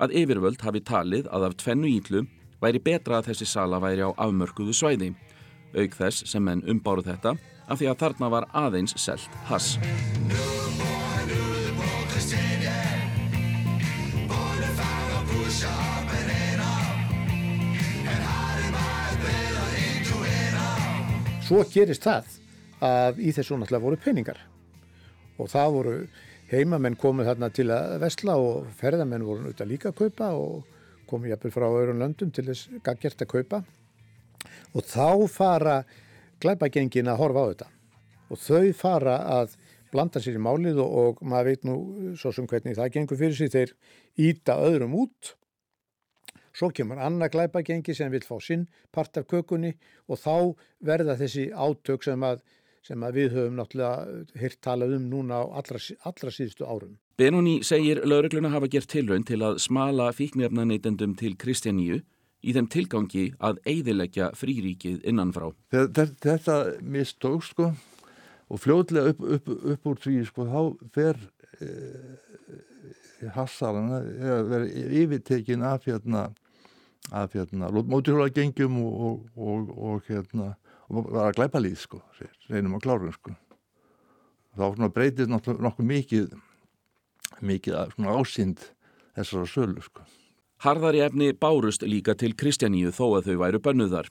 að 0.00 0.14
yfirvöld 0.16 0.62
hafi 0.64 0.80
talið 0.80 1.28
að 1.28 1.50
af 1.50 1.56
tvennu 1.60 1.88
íllu 1.90 2.24
væri 2.60 2.80
betra 2.84 3.20
að 3.20 3.30
þessi 3.30 3.48
sala 3.48 3.80
væri 3.82 4.04
á 4.04 4.10
afmörkuðu 4.16 4.72
svæði, 4.76 5.12
auk 5.76 5.96
þess 5.96 6.24
sem 6.28 6.44
menn 6.44 6.64
umbáru 6.68 7.04
þetta 7.04 7.36
af 7.70 7.78
því 7.80 7.90
að 7.92 8.00
þarna 8.02 8.30
var 8.32 8.48
aðeins 8.56 8.96
selt 9.00 9.40
hass. 9.48 9.76
Svo 21.50 21.64
gerist 21.66 22.04
það 22.06 22.28
að 22.86 23.16
í 23.26 23.32
þessu 23.34 23.56
náttúrulega 23.58 23.82
voru 23.82 23.96
peningar 23.98 24.38
og 25.40 25.48
það 25.50 25.72
voru 25.74 25.94
heimamenn 26.50 26.98
komið 26.98 27.30
þarna 27.30 27.48
til 27.54 27.68
að 27.70 27.96
vestla 28.02 28.36
og 28.40 28.70
ferðamenn 28.80 29.26
voru 29.26 29.46
auðvitað 29.46 29.70
líka 29.70 29.90
að 29.92 29.98
kaupa 30.02 30.30
og 30.34 30.78
komið 31.10 31.34
jafnvel 31.34 31.52
frá 31.54 31.66
öðrum 31.68 32.00
löndum 32.02 32.30
til 32.34 32.46
þess 32.48 32.70
gaggjert 32.86 33.22
að 33.22 33.32
kaupa. 33.34 33.62
Og 34.74 34.86
þá 34.86 35.26
fara 35.30 35.76
glæpagengin 36.42 37.10
að 37.10 37.20
horfa 37.20 37.44
á 37.44 37.50
þetta. 37.50 37.68
Og 38.30 38.40
þau 38.40 38.72
fara 38.78 39.16
að 39.40 39.56
blanda 39.90 40.22
sér 40.22 40.38
í 40.38 40.42
málið 40.42 40.80
og, 40.82 40.90
og 40.90 41.22
maður 41.26 41.50
veit 41.50 41.66
nú 41.66 41.76
svo 42.18 42.32
sem 42.34 42.46
hvernig 42.50 42.78
það 42.78 42.94
gengur 42.96 43.20
fyrir 43.20 43.36
sig 43.36 43.52
þeir 43.52 43.74
íta 44.30 44.56
öðrum 44.62 44.96
út. 45.02 45.34
Svo 46.54 46.70
kemur 46.74 46.98
annað 47.02 47.34
glæpagengi 47.36 47.94
sem 47.94 48.10
vil 48.10 48.24
fá 48.26 48.36
sinn 48.42 48.66
part 48.94 49.18
af 49.18 49.28
kökunni 49.30 49.76
og 50.10 50.18
þá 50.18 50.34
verða 50.86 51.18
þessi 51.18 51.50
átök 51.54 52.06
sem 52.06 52.26
að, 52.26 52.42
sem 52.86 53.02
við 53.14 53.34
höfum 53.36 53.58
náttúrulega 53.58 54.40
hirt 54.40 54.60
talað 54.64 54.96
um 54.96 55.08
núna 55.10 55.42
á 55.42 55.44
allra, 55.60 55.80
allra 56.08 56.32
síðustu 56.32 56.64
árum. 56.64 56.96
Benoni 57.20 57.60
segir 57.66 58.00
laurugluna 58.04 58.52
hafa 58.54 58.70
gert 58.72 58.88
tilraun 58.88 59.26
til 59.28 59.42
að 59.44 59.60
smala 59.60 60.08
fíknefna 60.16 60.64
neytendum 60.68 61.14
til 61.20 61.36
Kristjaníu 61.36 62.00
í 62.40 62.54
þeim 62.56 62.70
tilgangi 62.72 63.26
að 63.38 63.60
eiðilegja 63.68 64.30
fríríkið 64.38 65.04
innanfrá. 65.04 65.50
Þetta, 65.74 66.06
þetta 66.24 66.56
mistók 66.80 67.44
sko 67.44 67.72
og 68.50 68.62
fljóðlega 68.62 69.12
upp, 69.12 69.26
upp, 69.36 69.50
upp 69.74 69.90
úr 69.92 70.00
því 70.00 70.16
sko 70.30 70.46
þá 70.48 70.60
fer 70.96 71.20
eh, 71.60 73.28
hassalana 73.36 74.00
að 74.38 74.54
vera 74.54 74.70
yfirtekin 75.02 75.66
af 75.68 75.84
hérna 75.84 76.30
af 77.10 77.34
hérna 77.34 77.70
móturhjóla 77.70 78.30
gengjum 78.32 78.76
og, 78.84 78.96
og, 79.00 79.30
og, 79.36 79.70
og 79.78 80.08
hérna 80.08 80.54
og 80.90 81.10
var 81.10 81.30
að 81.30 81.36
glæpa 81.38 81.62
líð 81.62 81.78
sko 81.86 82.02
reynum 82.50 82.76
að 82.78 82.86
klára 82.86 83.14
sko 83.14 83.34
þá 84.58 84.88
breytist 84.92 85.30
nokkuð 85.30 85.86
mikið 85.86 86.32
mikið 87.40 87.78
ásýnd 88.10 88.66
þessara 89.14 89.46
sölu 89.48 89.84
sko 89.84 90.06
Harðari 90.60 90.98
efni 91.00 91.30
bárust 91.32 91.80
líka 91.88 92.12
til 92.20 92.34
Kristjaníu 92.36 92.90
þó 92.92 93.06
að 93.16 93.30
þau 93.30 93.36
væru 93.40 93.60
bönnuðar. 93.64 94.10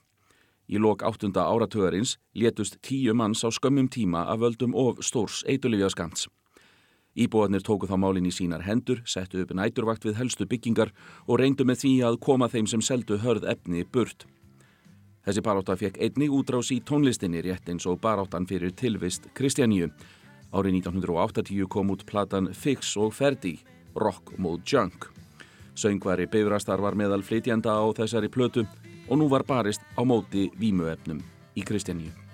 Í 0.66 0.80
lok 0.82 1.04
áttunda 1.06 1.44
áratugarins 1.46 2.16
létust 2.34 2.80
tíu 2.82 3.14
manns 3.14 3.44
á 3.46 3.54
skömmum 3.54 3.86
tíma 3.86 4.24
af 4.26 4.42
völdum 4.42 4.74
of 4.74 5.04
stórs 5.06 5.44
eitulifja 5.46 5.92
skants. 5.94 6.26
Íbúarnir 7.14 7.62
tóku 7.62 7.86
þá 7.86 8.00
málinn 8.02 8.26
í 8.26 8.34
sínar 8.34 8.66
hendur, 8.66 9.04
settu 9.06 9.44
upp 9.44 9.54
næturvakt 9.54 10.10
við 10.10 10.18
helstu 10.18 10.50
byggingar 10.50 10.90
og 11.28 11.38
reyndu 11.38 11.70
með 11.70 11.84
því 11.84 11.94
að 12.10 12.20
koma 12.26 12.50
þeim 12.50 12.66
sem 12.66 12.82
seldu 12.82 13.22
hörð 13.22 13.46
efni 13.46 13.86
burt. 13.86 14.26
Þessi 15.30 15.44
barátta 15.46 15.76
fekk 15.78 16.00
einnig 16.02 16.32
útrás 16.34 16.72
í 16.74 16.80
tónlistinni 16.82 17.44
rétt 17.46 17.68
eins 17.70 17.84
og 17.86 18.00
baráttan 18.02 18.48
fyrir 18.50 18.72
tilvist 18.74 19.28
Kristjaníu. 19.38 19.92
Árið 20.50 20.80
1980 20.80 21.68
kom 21.70 21.92
út 21.94 22.02
platan 22.10 22.48
Fix 22.58 22.96
og 22.98 23.14
Ferdi, 23.14 23.52
Rock 23.94 24.32
Mode 24.42 24.66
Junk. 24.66 25.06
Söngvari 25.78 26.26
Beifrastar 26.26 26.82
var 26.82 26.98
meðal 26.98 27.22
flytjanda 27.22 27.76
á 27.78 27.86
þessari 27.94 28.32
plötu 28.34 28.66
og 29.06 29.22
nú 29.22 29.30
var 29.30 29.46
barist 29.46 29.86
á 29.94 30.02
móti 30.02 30.48
vímuefnum 30.58 31.22
í 31.54 31.62
Kristjaníu. 31.62 32.29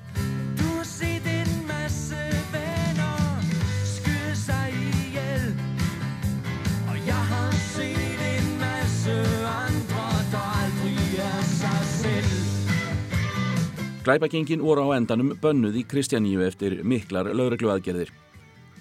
Glæpagengin 14.06 14.62
voru 14.62 14.84
á 14.86 15.02
endanum 15.02 15.32
bönnuð 15.42 15.80
í 15.80 15.82
Kristjaníu 15.90 16.44
eftir 16.46 16.76
miklar 16.86 17.26
laurugluaðgerðir. 17.34 18.12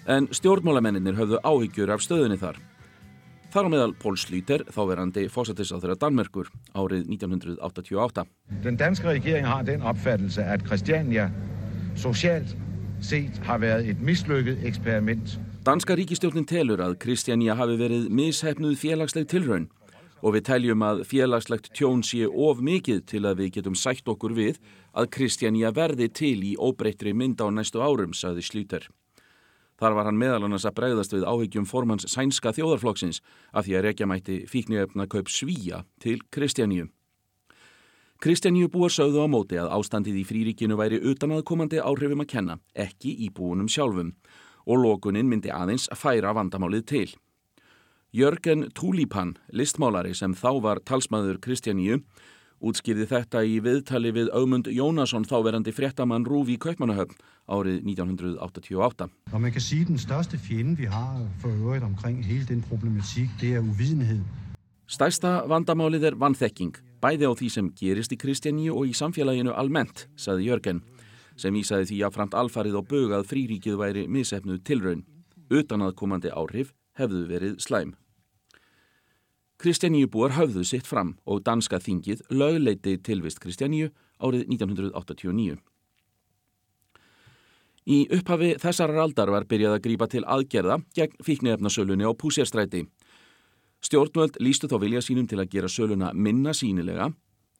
En 0.05 0.27
stjórnmálamennir 0.29 1.15
höfðu 1.17 1.39
áhyggjur 1.41 1.89
af 1.95 2.03
stöðunni 2.05 2.37
þar. 2.37 2.59
Þar 3.49 3.65
á 3.65 3.69
meðal 3.73 3.95
Pól 3.97 4.19
Slíter, 4.21 4.61
þáverandi 4.69 5.23
fósættisáþurra 5.33 5.95
Danmerkur, 5.97 6.51
árið 6.77 7.09
1988. 7.15 8.25
Den 8.61 8.77
danske 8.77 9.09
regering 9.09 9.49
har 9.49 9.65
den 9.65 9.81
opfattelse, 9.81 10.45
at 10.45 10.61
Christiania 10.67 11.31
socialt 11.97 12.53
set 13.01 13.41
har 13.49 13.63
været 13.65 13.89
et 13.89 14.05
mislykket 14.05 14.61
eksperiment. 14.61 15.39
Danska 15.65 15.97
ríkistjórnin 15.97 16.45
telur 16.45 16.85
að 16.85 16.99
Kristjania 17.01 17.57
hafi 17.57 17.79
verið 17.81 18.11
mishefnuð 18.13 18.77
félagsleg 18.77 19.25
tilraun 19.33 19.71
og 20.25 20.33
við 20.33 20.45
teljum 20.47 20.83
að 20.85 21.03
félagslegt 21.05 21.71
tjón 21.77 22.01
sé 22.05 22.25
of 22.25 22.61
mikið 22.63 23.03
til 23.11 23.21
að 23.29 23.43
við 23.43 23.51
getum 23.59 23.75
sætt 23.77 24.07
okkur 24.09 24.33
við 24.33 24.57
að 24.95 25.09
Kristjania 25.17 25.71
verði 25.75 26.07
til 26.09 26.37
í 26.43 26.55
óbreyttri 26.55 27.13
mynd 27.13 27.41
á 27.43 27.51
næstu 27.51 27.83
árum, 27.83 28.15
sagði 28.15 28.45
Slíter. 28.47 28.87
Þar 29.75 29.95
var 29.97 30.07
hann 30.07 30.19
meðal 30.19 30.45
annars 30.47 30.65
að 30.67 30.77
bregðast 30.77 31.13
við 31.15 31.25
áhyggjum 31.27 31.67
formans 31.67 32.07
sænska 32.07 32.53
þjóðarflokksins 32.55 33.19
af 33.51 33.67
því 33.67 33.75
að 33.75 33.85
rekja 33.89 34.07
mætti 34.07 34.37
fíknjöfna 34.47 35.07
kaup 35.11 35.27
svíja 35.27 35.83
til 35.99 36.21
Kristjaníu. 36.31 36.87
Kristjaníu 38.23 38.69
búar 38.71 38.93
sögðu 38.95 39.25
á 39.25 39.27
móti 39.27 39.59
að 39.59 39.73
ástandið 39.75 40.21
í 40.21 40.23
fríríkinu 40.23 40.77
væri 40.79 41.01
utanaðkomandi 41.03 41.81
áhrifum 41.83 42.23
að 42.23 42.31
kenna, 42.31 42.55
ekki 42.71 43.11
íbúunum 43.27 43.67
sjálfum 43.67 44.13
og 44.65 44.79
lókunin 44.79 45.27
myndi 45.27 45.51
aðeins 45.51 45.89
að 45.91 45.99
færa 46.05 46.31
vandamálið 46.33 46.85
til. 46.87 47.09
Jörgen 48.15 48.69
Túlípan, 48.71 49.35
listmálari 49.51 50.15
sem 50.15 50.31
þá 50.31 50.61
var 50.63 50.79
talsmaður 50.87 51.41
Kristjaníu, 51.43 51.99
útskýrði 52.63 53.07
þetta 53.09 53.41
í 53.43 53.57
viðtali 53.63 54.11
við 54.15 54.31
Aumund 54.33 54.69
Jónasson 54.71 55.25
þáverandi 55.27 55.73
fréttamann 55.75 56.25
Rúfi 56.27 56.57
Kaupmannahöfn 56.61 57.17
árið 57.51 57.81
1988. 57.83 59.09
Og 59.33 59.41
man 59.41 59.51
kan 59.51 59.61
sige, 59.61 59.85
den 59.89 59.99
største 60.01 60.37
fjende, 60.37 60.77
vi 60.81 60.89
har 60.89 61.21
for 61.41 61.51
øvrigt 61.51 61.83
omkring 61.83 62.23
hele 62.25 62.45
den 62.45 62.63
problematik, 62.63 63.29
det 63.41 63.55
er 63.55 63.65
uvidenhed. 63.65 64.23
Stærsta 64.87 65.45
vandamálið 65.49 66.11
er 66.11 66.19
vannþekking, 66.21 66.75
bæði 67.01 67.25
á 67.25 67.33
því 67.33 67.49
sem 67.49 67.71
gerist 67.73 68.13
í 68.13 68.19
Kristjaníu 68.21 68.75
og 68.77 68.89
í 68.89 68.93
samfélaginu 68.93 69.53
almennt, 69.57 70.07
saði 70.15 70.51
Jörgen, 70.51 70.83
sem 71.35 71.53
vísaði 71.53 71.89
því 71.89 71.99
að 72.05 72.15
framt 72.15 72.37
alfarið 72.37 72.79
og 72.79 72.87
bögað 72.91 73.27
fríríkið 73.31 73.79
væri 73.81 74.07
misefnuð 74.07 74.61
tilraun. 74.63 75.05
Utan 75.49 75.81
að 75.85 75.97
komandi 75.97 76.31
áhrif 76.33 76.73
hefðu 76.97 77.25
verið 77.29 77.59
slæm. 77.61 77.95
Kristjaníubúar 79.61 80.35
höfðu 80.35 80.65
sitt 80.67 80.87
fram 80.87 81.13
og 81.23 81.43
danska 81.45 81.79
þingið 81.79 82.25
lögleiti 82.35 82.97
tilvist 82.99 83.39
Kristjaníu 83.39 83.91
árið 84.19 84.49
1989. 84.51 85.55
Í 87.85 87.99
upphafi 88.17 88.55
þessarar 88.59 89.03
aldar 89.05 89.29
var 89.31 89.45
byrjað 89.47 89.77
að 89.77 89.83
grípa 89.85 90.07
til 90.11 90.23
aðgerða 90.25 90.79
gegn 90.97 91.19
fíknefnasölunni 91.23 92.07
á 92.09 92.11
Púsérstræti. 92.17 92.87
Stjórnvöld 93.85 94.39
lístu 94.41 94.67
þá 94.67 94.79
vilja 94.81 95.03
sínum 95.05 95.27
til 95.29 95.39
að 95.39 95.51
gera 95.53 95.69
söluna 95.69 96.09
minna 96.13 96.51
sínilega 96.57 97.11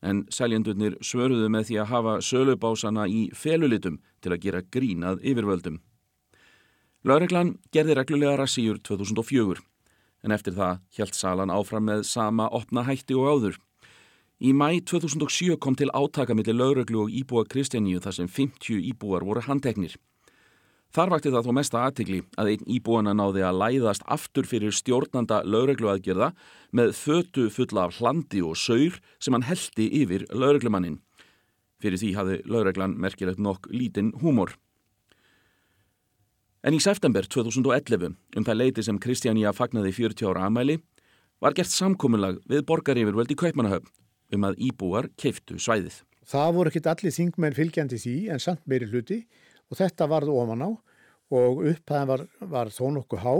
en 0.01 0.25
seljendurnir 0.33 0.97
svöruðu 1.05 1.47
með 1.53 1.69
því 1.69 1.77
að 1.81 1.91
hafa 1.93 2.15
sölubásana 2.25 3.05
í 3.07 3.29
felulitum 3.33 4.01
til 4.21 4.33
að 4.33 4.41
gera 4.41 4.63
grínað 4.73 5.21
yfirvöldum. 5.23 5.79
Laureglan 7.05 7.55
gerði 7.71 7.95
reglulega 7.99 8.35
rassíur 8.41 8.81
2004 8.81 9.61
en 10.25 10.33
eftir 10.33 10.57
það 10.57 10.81
hjælt 10.97 11.17
salan 11.17 11.53
áfram 11.53 11.85
með 11.89 12.03
sama 12.09 12.49
opna 12.49 12.83
hætti 12.87 13.15
og 13.17 13.29
áður. 13.29 13.61
Í 14.43 14.51
mæ 14.51 14.81
2007 14.83 15.55
kom 15.63 15.77
til 15.79 15.93
átakamilli 15.95 16.55
lauruglu 16.55 17.05
og 17.05 17.13
íbúa 17.13 17.45
Kristjaníu 17.47 18.01
þar 18.03 18.17
sem 18.17 18.27
50 18.27 18.81
íbúar 18.91 19.23
voru 19.23 19.45
handteknir. 19.45 19.95
Þar 20.95 21.11
vakti 21.11 21.31
það 21.31 21.47
þó 21.47 21.53
mesta 21.55 21.79
aðtigli 21.83 22.19
að 22.39 22.49
einn 22.53 22.67
íbúana 22.71 23.13
náði 23.15 23.41
að 23.43 23.57
læðast 23.61 24.05
aftur 24.11 24.47
fyrir 24.47 24.75
stjórnanda 24.75 25.41
laurugluaðgerða 25.43 26.29
með 26.71 26.93
fötu 26.95 27.49
fulla 27.51 27.87
af 27.87 27.97
hlandi 27.99 28.43
og 28.43 28.55
saur 28.59 28.99
sem 29.19 29.35
hann 29.35 29.47
heldi 29.47 29.89
yfir 30.01 30.23
lauruglumannin. 30.31 31.01
Fyrir 31.83 31.99
því 31.99 32.11
hafði 32.15 32.37
lauruglan 32.47 32.95
merkilegt 32.99 33.43
nokk 33.43 33.67
lítinn 33.71 34.13
húmor. 34.21 34.55
En 36.65 36.73
í 36.73 36.79
september 36.81 37.27
2011, 37.29 38.15
um 38.39 38.45
það 38.45 38.55
leiti 38.57 38.83
sem 38.85 38.97
Kristjánía 38.97 39.51
fagnaði 39.53 39.91
40 39.93 40.31
ára 40.31 40.47
amæli, 40.47 40.79
var 41.37 41.53
gert 41.53 41.69
samkominlag 41.69 42.39
við 42.49 42.63
borgaryfirvöld 42.65 43.29
í 43.29 43.37
Kaupmannahöfn 43.37 43.91
um 44.33 44.47
að 44.47 44.57
íbúar 44.65 45.11
keiftu 45.21 45.59
svæðið. 45.61 45.99
Það 46.25 46.55
voru 46.57 46.71
ekkit 46.71 46.89
allir 46.89 47.13
þingmenn 47.13 47.57
fylgjandi 47.59 47.99
því 48.01 48.15
en 48.33 48.41
samt 48.41 48.65
meiri 48.65 48.89
hluti 48.89 49.19
og 49.69 49.77
þetta 49.77 50.09
varð 50.09 50.33
ofan 50.33 50.65
á 50.65 50.69
og 51.37 51.61
upphæðan 51.69 52.09
var, 52.15 52.25
var 52.55 52.73
þó 52.73 52.83
nokkuð 52.97 53.21
há 53.21 53.35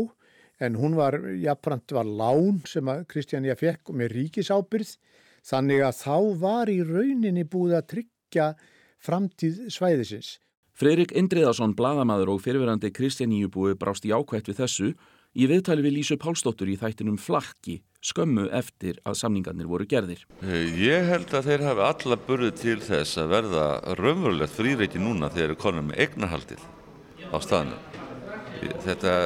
en 0.70 0.78
hún 0.78 0.94
var, 1.02 1.18
jafnframt 1.34 1.98
var 1.98 2.06
lán 2.06 2.62
sem 2.70 2.94
að 2.94 3.08
Kristjánía 3.10 3.58
fekk 3.58 3.90
með 3.90 4.20
ríkisábyrð 4.20 4.96
þannig 5.50 5.82
að 5.90 5.98
þá 6.04 6.18
var 6.46 6.70
í 6.70 6.78
rauninni 6.86 7.50
búið 7.50 7.80
að 7.82 7.90
tryggja 7.96 8.52
framtíð 9.02 9.66
svæðisins. 9.74 10.36
Freirik 10.76 11.14
Indriðarsson, 11.16 11.72
bladamadur 11.72 12.34
og 12.34 12.42
fyrirverandi 12.44 12.90
Kristjaníu 12.92 13.48
búi 13.48 13.78
brást 13.80 14.04
í 14.04 14.10
ákvætt 14.12 14.50
við 14.50 14.58
þessu 14.60 14.90
í 15.32 15.48
viðtali 15.48 15.86
við 15.86 15.94
Lísu 15.96 16.18
Pálsdóttur 16.20 16.68
í 16.68 16.76
þættinum 16.82 17.16
Flakki 17.16 17.78
skömmu 18.04 18.50
eftir 18.52 19.00
að 19.08 19.16
samningarnir 19.22 19.70
voru 19.72 19.88
gerðir. 19.88 20.26
Ég 20.44 21.08
held 21.08 21.32
að 21.32 21.48
þeir 21.48 21.66
hafi 21.70 21.86
alla 21.88 22.20
burðið 22.28 22.60
til 22.60 22.76
þess 22.84 23.22
að 23.24 23.32
verða 23.38 23.66
raunverulegt 24.02 24.58
frýreiki 24.58 25.00
núna 25.00 25.32
þegar 25.32 25.38
þeir 25.38 25.48
eru 25.48 25.60
konum 25.64 25.90
með 25.94 26.04
eignarhaldið 26.04 26.68
á 27.32 27.38
staðnum. 27.48 27.90
Þetta, 28.84 29.18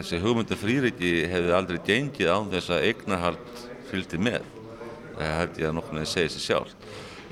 þessi 0.00 0.24
hugmyndu 0.24 0.56
frýreiki 0.56 1.14
hefði 1.28 1.56
aldrei 1.58 1.82
gengið 1.84 2.32
án 2.32 2.48
þess 2.48 2.72
að 2.72 2.88
eignarhald 2.88 3.64
fylgdi 3.92 4.24
með. 4.24 4.52
Það 5.18 5.36
held 5.42 5.60
ég 5.60 5.68
að 5.68 5.82
nokkur 5.82 6.00
með 6.00 6.14
segja 6.16 6.32
sér 6.32 6.48
sjálf. 6.48 6.78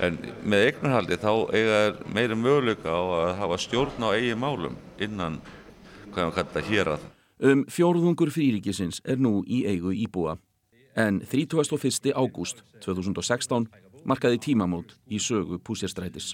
En 0.03 0.17
með 0.43 0.67
eignarhaldi 0.67 1.17
þá 1.21 1.31
eiga 1.55 1.81
meiri 2.11 2.35
möguleika 2.35 2.91
á 2.91 3.03
að 3.17 3.33
hafa 3.39 3.59
stjórn 3.61 4.03
á 4.03 4.09
eigi 4.11 4.33
málum 4.35 4.75
innan, 4.99 5.37
hvað 6.11 6.25
maður 6.25 6.37
kallar, 6.39 6.69
hér 6.69 6.91
að. 6.95 7.05
Um 7.43 7.65
fjórðungur 7.71 8.31
frýrikisins 8.33 9.01
er 9.05 9.21
nú 9.21 9.41
í 9.47 9.63
eigu 9.69 9.93
íbúa. 9.95 10.37
En 10.95 11.21
31. 11.25 12.13
ágúst 12.13 12.63
2016 12.83 13.67
markaði 14.05 14.39
tímamót 14.43 14.97
í 15.09 15.19
sögu 15.19 15.59
Pusherstrætis. 15.59 16.33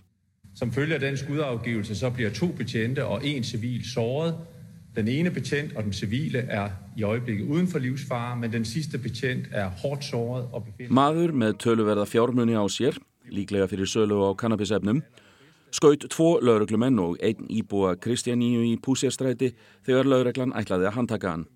Som 0.55 0.71
følge 0.71 0.95
af 0.95 1.01
den 1.01 1.17
skudafgivelse 1.17 1.95
så 1.95 2.09
bliver 2.09 2.33
to 2.33 2.47
betjente 2.57 3.05
og 3.05 3.25
en 3.25 3.43
civil 3.43 3.85
såret. 3.85 4.35
Den 4.95 5.07
ene 5.07 5.31
betjent 5.31 5.75
og 5.77 5.83
den 5.83 5.93
civile 5.93 6.39
er 6.39 6.69
i 6.97 7.03
øjeblikket 7.03 7.45
uden 7.47 7.67
for 7.67 7.79
livsfare, 7.79 8.35
men 8.35 8.51
den 8.51 8.65
sidste 8.65 8.97
betjent 8.97 9.47
er 9.51 9.69
hårdt 9.69 10.03
såret 10.03 10.49
og 10.51 10.65
befinder 10.65 10.93
Maður 10.93 11.31
með 11.31 11.53
töluverða 11.61 12.05
fjármunni 12.09 12.57
á 12.57 12.65
sér, 12.67 12.97
líklega 13.33 13.67
fyrir 13.69 13.89
sölu 13.89 14.19
á 14.25 14.29
kannabisefnum, 14.37 15.01
skaut 15.71 16.05
tvo 16.09 16.39
lauruglumenn 16.41 16.99
og 16.99 17.17
einn 17.23 17.47
íbúa 17.49 17.95
Kristjaníu 18.01 18.65
í 18.65 18.75
Pusherstræti 18.81 19.53
þegar 19.87 20.09
lauruglan 20.09 20.53
ætlaði 20.57 20.89
að 20.89 20.95
handtaka 20.97 21.33
hann. 21.33 21.47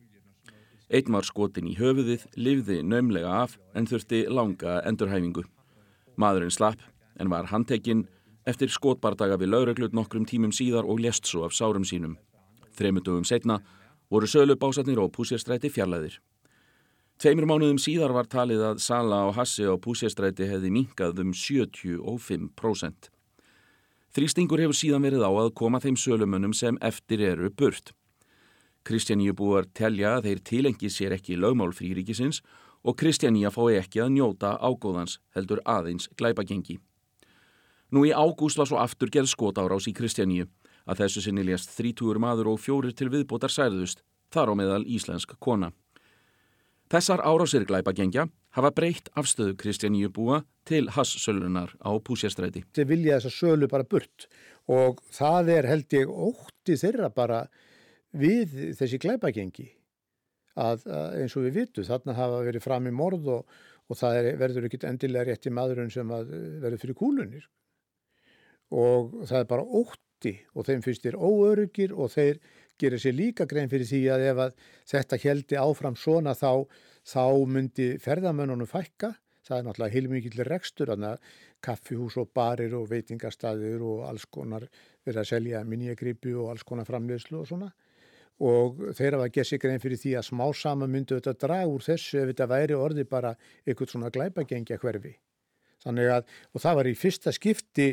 Einn 0.93 1.13
var 1.15 1.25
skotin 1.25 1.69
í 1.71 1.77
höfuðið, 1.79 2.27
livði 2.37 2.81
naumlega 2.85 3.31
af 3.43 3.55
en 3.73 3.87
þurfti 3.89 4.25
langa 4.29 4.81
endurhæfingu. 4.85 5.45
Maðurinn 6.21 6.53
slapp 6.53 6.81
en 7.19 7.31
var 7.33 7.49
handtekinn 7.49 8.05
eftir 8.45 8.69
skotbardaga 8.69 9.39
við 9.41 9.53
lauruglut 9.53 9.95
nokkrum 9.95 10.27
tímum 10.29 10.53
síðar 10.53 10.85
og 10.85 11.01
lest 11.01 11.25
svo 11.25 11.47
af 11.47 11.55
sárum 11.55 11.87
sínum. 11.87 12.17
Þreymundugum 12.77 13.25
setna 13.25 13.61
voru 14.11 14.27
sölubásatnir 14.29 15.01
og 15.01 15.11
púsjastræti 15.15 15.71
fjarlæðir. 15.73 16.19
Tveimur 17.23 17.45
mánuðum 17.47 17.77
síðar 17.79 18.11
var 18.11 18.27
talið 18.27 18.61
að 18.67 18.79
sala 18.83 19.21
á 19.23 19.31
hassi 19.31 19.63
og 19.71 19.77
púsjastræti 19.85 20.43
hefði 20.43 20.67
minkað 20.75 21.21
um 21.23 21.29
75%. 21.31 23.05
Þrýstingur 24.11 24.59
hefur 24.59 24.75
síðan 24.75 25.05
verið 25.07 25.23
á 25.23 25.31
að 25.31 25.53
koma 25.55 25.79
þeim 25.79 25.95
sölumönnum 25.95 26.51
sem 26.51 26.75
eftir 26.83 27.23
eru 27.23 27.47
burt. 27.47 27.93
Kristjaníu 28.83 29.31
búar 29.39 29.69
telja 29.71 30.17
að 30.17 30.27
þeir 30.27 30.41
tilengi 30.49 30.89
sér 30.91 31.15
ekki 31.15 31.37
lögmál 31.39 31.71
fríríkisins 31.71 32.41
og 32.83 32.97
Kristjaníu 32.99 33.53
fái 33.55 33.77
ekki 33.79 34.01
að 34.03 34.11
njóta 34.17 34.57
ágóðans 34.59 35.21
heldur 35.31 35.61
aðeins 35.63 36.09
glæpagengi. 36.19 36.75
Nú 37.95 38.03
í 38.03 38.11
ágúst 38.11 38.59
var 38.59 38.67
svo 38.67 38.81
aftur 38.83 39.07
gerð 39.07 39.31
skotárás 39.31 39.87
í 39.87 39.95
Kristjaníu 39.95 40.49
að 40.83 41.05
þessu 41.05 41.23
sinni 41.23 41.47
lést 41.47 41.71
30 41.79 42.19
maður 42.19 42.51
og 42.51 42.59
fjórir 42.59 42.91
til 42.91 43.07
viðbótar 43.15 43.55
særðust, 43.55 44.03
þar 44.27 44.51
á 44.51 44.53
meðal 44.59 44.83
íslensk 44.83 45.39
kona. 45.39 45.71
Þessar 46.93 47.23
árásir 47.25 47.63
glæpagengja 47.65 48.27
hafa 48.53 48.69
breytt 48.69 49.07
afstöðu 49.17 49.55
Kristjaníu 49.57 50.11
búa 50.13 50.43
til 50.69 50.91
hassölunar 50.93 51.71
á 51.81 51.89
púsjastræti. 51.97 52.61
Þeir 52.69 52.85
vilja 52.91 53.15
þessa 53.17 53.31
sölu 53.33 53.69
bara 53.71 53.87
burt 53.89 54.27
og 54.69 55.01
það 55.09 55.49
er 55.55 55.67
held 55.71 55.95
ég 55.97 56.11
ótti 56.11 56.77
þeirra 56.77 57.09
bara 57.09 57.39
við 58.13 58.53
þessi 58.77 58.99
glæpagengi 59.01 59.65
að, 60.53 60.85
að 60.85 61.17
eins 61.23 61.33
og 61.33 61.47
við 61.47 61.57
vitum 61.63 61.89
þarna 61.89 62.17
hafa 62.19 62.45
verið 62.45 62.65
fram 62.67 62.85
í 62.85 62.93
morð 62.93 63.31
og, 63.39 63.57
og 63.89 63.97
það 63.97 64.19
er, 64.19 64.29
verður 64.43 64.69
ekkit 64.69 64.85
endilega 64.91 65.31
rétt 65.31 65.49
í 65.49 65.55
maðurinn 65.57 65.89
sem 65.97 66.13
verður 66.13 66.77
fyrir 66.83 66.99
kúlunir 66.99 67.49
og 68.69 69.17
það 69.25 69.39
er 69.39 69.49
bara 69.49 69.65
ótti 69.81 70.37
og 70.53 70.69
þeim 70.69 70.85
þér 70.85 71.17
óörugir 71.17 71.97
og 71.97 72.13
þeir 72.13 72.37
gerir 72.79 73.01
sér 73.01 73.15
líka 73.17 73.47
grein 73.49 73.71
fyrir 73.71 73.87
því 73.89 74.01
að 74.13 74.25
ef 74.29 74.41
að 74.45 74.55
þetta 74.91 75.19
heldi 75.23 75.59
áfram 75.59 75.97
svona 75.99 76.35
þá, 76.37 76.65
þá 77.07 77.25
myndi 77.47 77.89
ferðamönnunum 78.03 78.69
fækka. 78.69 79.13
Það 79.43 79.57
er 79.57 79.65
náttúrulega 79.67 79.93
heilmikið 79.97 80.43
rekstur 80.47 80.93
að 80.93 81.07
kaffihús 81.63 82.15
og 82.21 82.29
barir 82.35 82.75
og 82.77 82.87
veitingastaðir 82.91 83.83
og 83.83 84.05
alls 84.07 84.23
konar 84.31 84.69
verið 85.03 85.19
að 85.19 85.29
selja 85.33 85.63
minniagripi 85.67 86.31
og 86.35 86.53
alls 86.53 86.63
konar 86.63 86.87
framleyslu 86.87 87.41
og 87.41 87.49
svona. 87.49 87.73
Og 88.43 88.79
þeir 88.95 89.17
hafa 89.17 89.27
gett 89.35 89.49
sér 89.51 89.61
grein 89.61 89.83
fyrir 89.83 89.99
því 89.99 90.15
að 90.19 90.29
smá 90.29 90.47
sama 90.55 90.87
myndu 90.87 91.19
þetta 91.19 91.35
draga 91.43 91.67
úr 91.69 91.83
þessu 91.83 92.23
ef 92.23 92.31
þetta 92.31 92.49
væri 92.55 92.79
orði 92.79 93.05
bara 93.07 93.35
eitthvað 93.67 93.93
svona 93.93 94.11
glæpagengja 94.15 94.79
hverfi 94.81 95.13
þannig 95.83 96.11
að, 96.17 96.27
og 96.53 96.63
það 96.63 96.77
var 96.79 96.89
í 96.89 96.97
fyrsta 96.97 97.33
skipti 97.35 97.87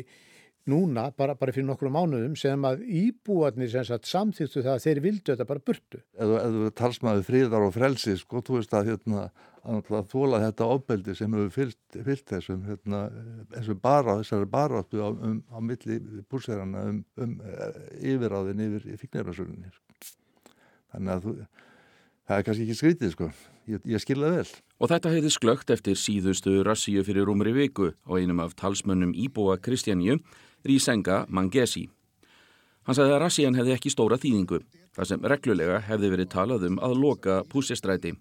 núna, 0.69 1.07
bara, 1.17 1.35
bara 1.37 1.53
fyrir 1.55 1.65
nokkru 1.67 1.89
mánuðum 1.93 2.35
sem 2.39 2.65
að 2.67 2.83
íbúarnir 2.85 3.71
sem 3.71 3.85
sagt 3.87 4.09
samþýttu 4.09 4.61
það 4.61 4.73
að 4.75 4.83
þeir 4.85 5.01
vildu 5.05 5.31
þetta 5.31 5.47
bara 5.49 5.63
burtu. 5.69 6.01
Ef 6.13 6.33
þú 6.55 6.71
talsmaður 6.77 7.25
fríðar 7.27 7.65
og 7.65 7.73
frelsi, 7.75 8.17
sko, 8.19 8.43
þú 8.45 8.57
veist 8.59 8.75
að 8.77 8.91
hérna, 8.91 9.23
að 9.65 10.11
þóla 10.11 10.41
þetta 10.45 10.69
ofbeldi 10.75 11.15
sem 11.17 11.37
hefur 11.37 11.55
fyllt, 11.55 11.97
fyllt 12.09 12.27
þessum 12.33 12.67
hérna, 12.69 13.01
þessum 13.55 13.81
bara, 13.81 14.19
þessari 14.21 14.51
baráttu 14.53 15.01
á, 15.01 15.09
um, 15.09 15.39
á 15.49 15.57
milli 15.65 15.97
búrserana 16.29 16.85
um, 16.91 17.01
um 17.21 17.37
yfiráðin 17.97 18.65
yfir 18.67 19.01
fíknirasölunnir. 19.01 19.81
Þannig 20.91 21.15
að 21.15 21.25
þú, 21.25 21.35
það 22.27 22.37
er 22.37 22.47
kannski 22.49 22.67
ekki 22.67 22.79
skrítið, 22.81 23.15
sko. 23.15 23.31
Ég, 23.69 23.81
ég 23.85 24.01
skilða 24.01 24.31
vel. 24.33 24.47
Og 24.81 24.89
þetta 24.89 25.11
heiði 25.13 25.29
sklögt 25.33 25.71
eftir 25.73 25.97
síðustu 25.99 26.63
rassíu 26.65 27.03
fyrir 27.05 27.27
rúmri 27.29 27.53
viku 27.53 27.91
á 27.93 28.11
einum 28.17 28.41
af 28.41 28.55
talsmönnum 28.57 29.13
íbúa 29.13 29.59
Kristjaníu 29.61 30.17
Rísenga 30.67 31.25
Mangesi. 31.29 31.87
Hann 32.87 32.97
sagði 32.97 33.15
að 33.15 33.21
rassían 33.21 33.57
hefði 33.57 33.75
ekki 33.75 33.93
stóra 33.93 34.17
þýðingu, 34.21 34.61
þar 34.95 35.09
sem 35.09 35.27
reglulega 35.33 35.81
hefði 35.85 36.13
verið 36.15 36.31
talað 36.33 36.67
um 36.69 36.79
að 36.81 36.97
loka 36.97 37.41
púsistræti. 37.49 38.15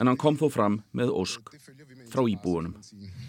En 0.00 0.08
hann 0.08 0.18
kom 0.18 0.38
þó 0.38 0.48
fram 0.50 0.78
með 0.96 1.10
ósk 1.14 1.50
frá 2.12 2.22
íbúunum. 2.28 2.74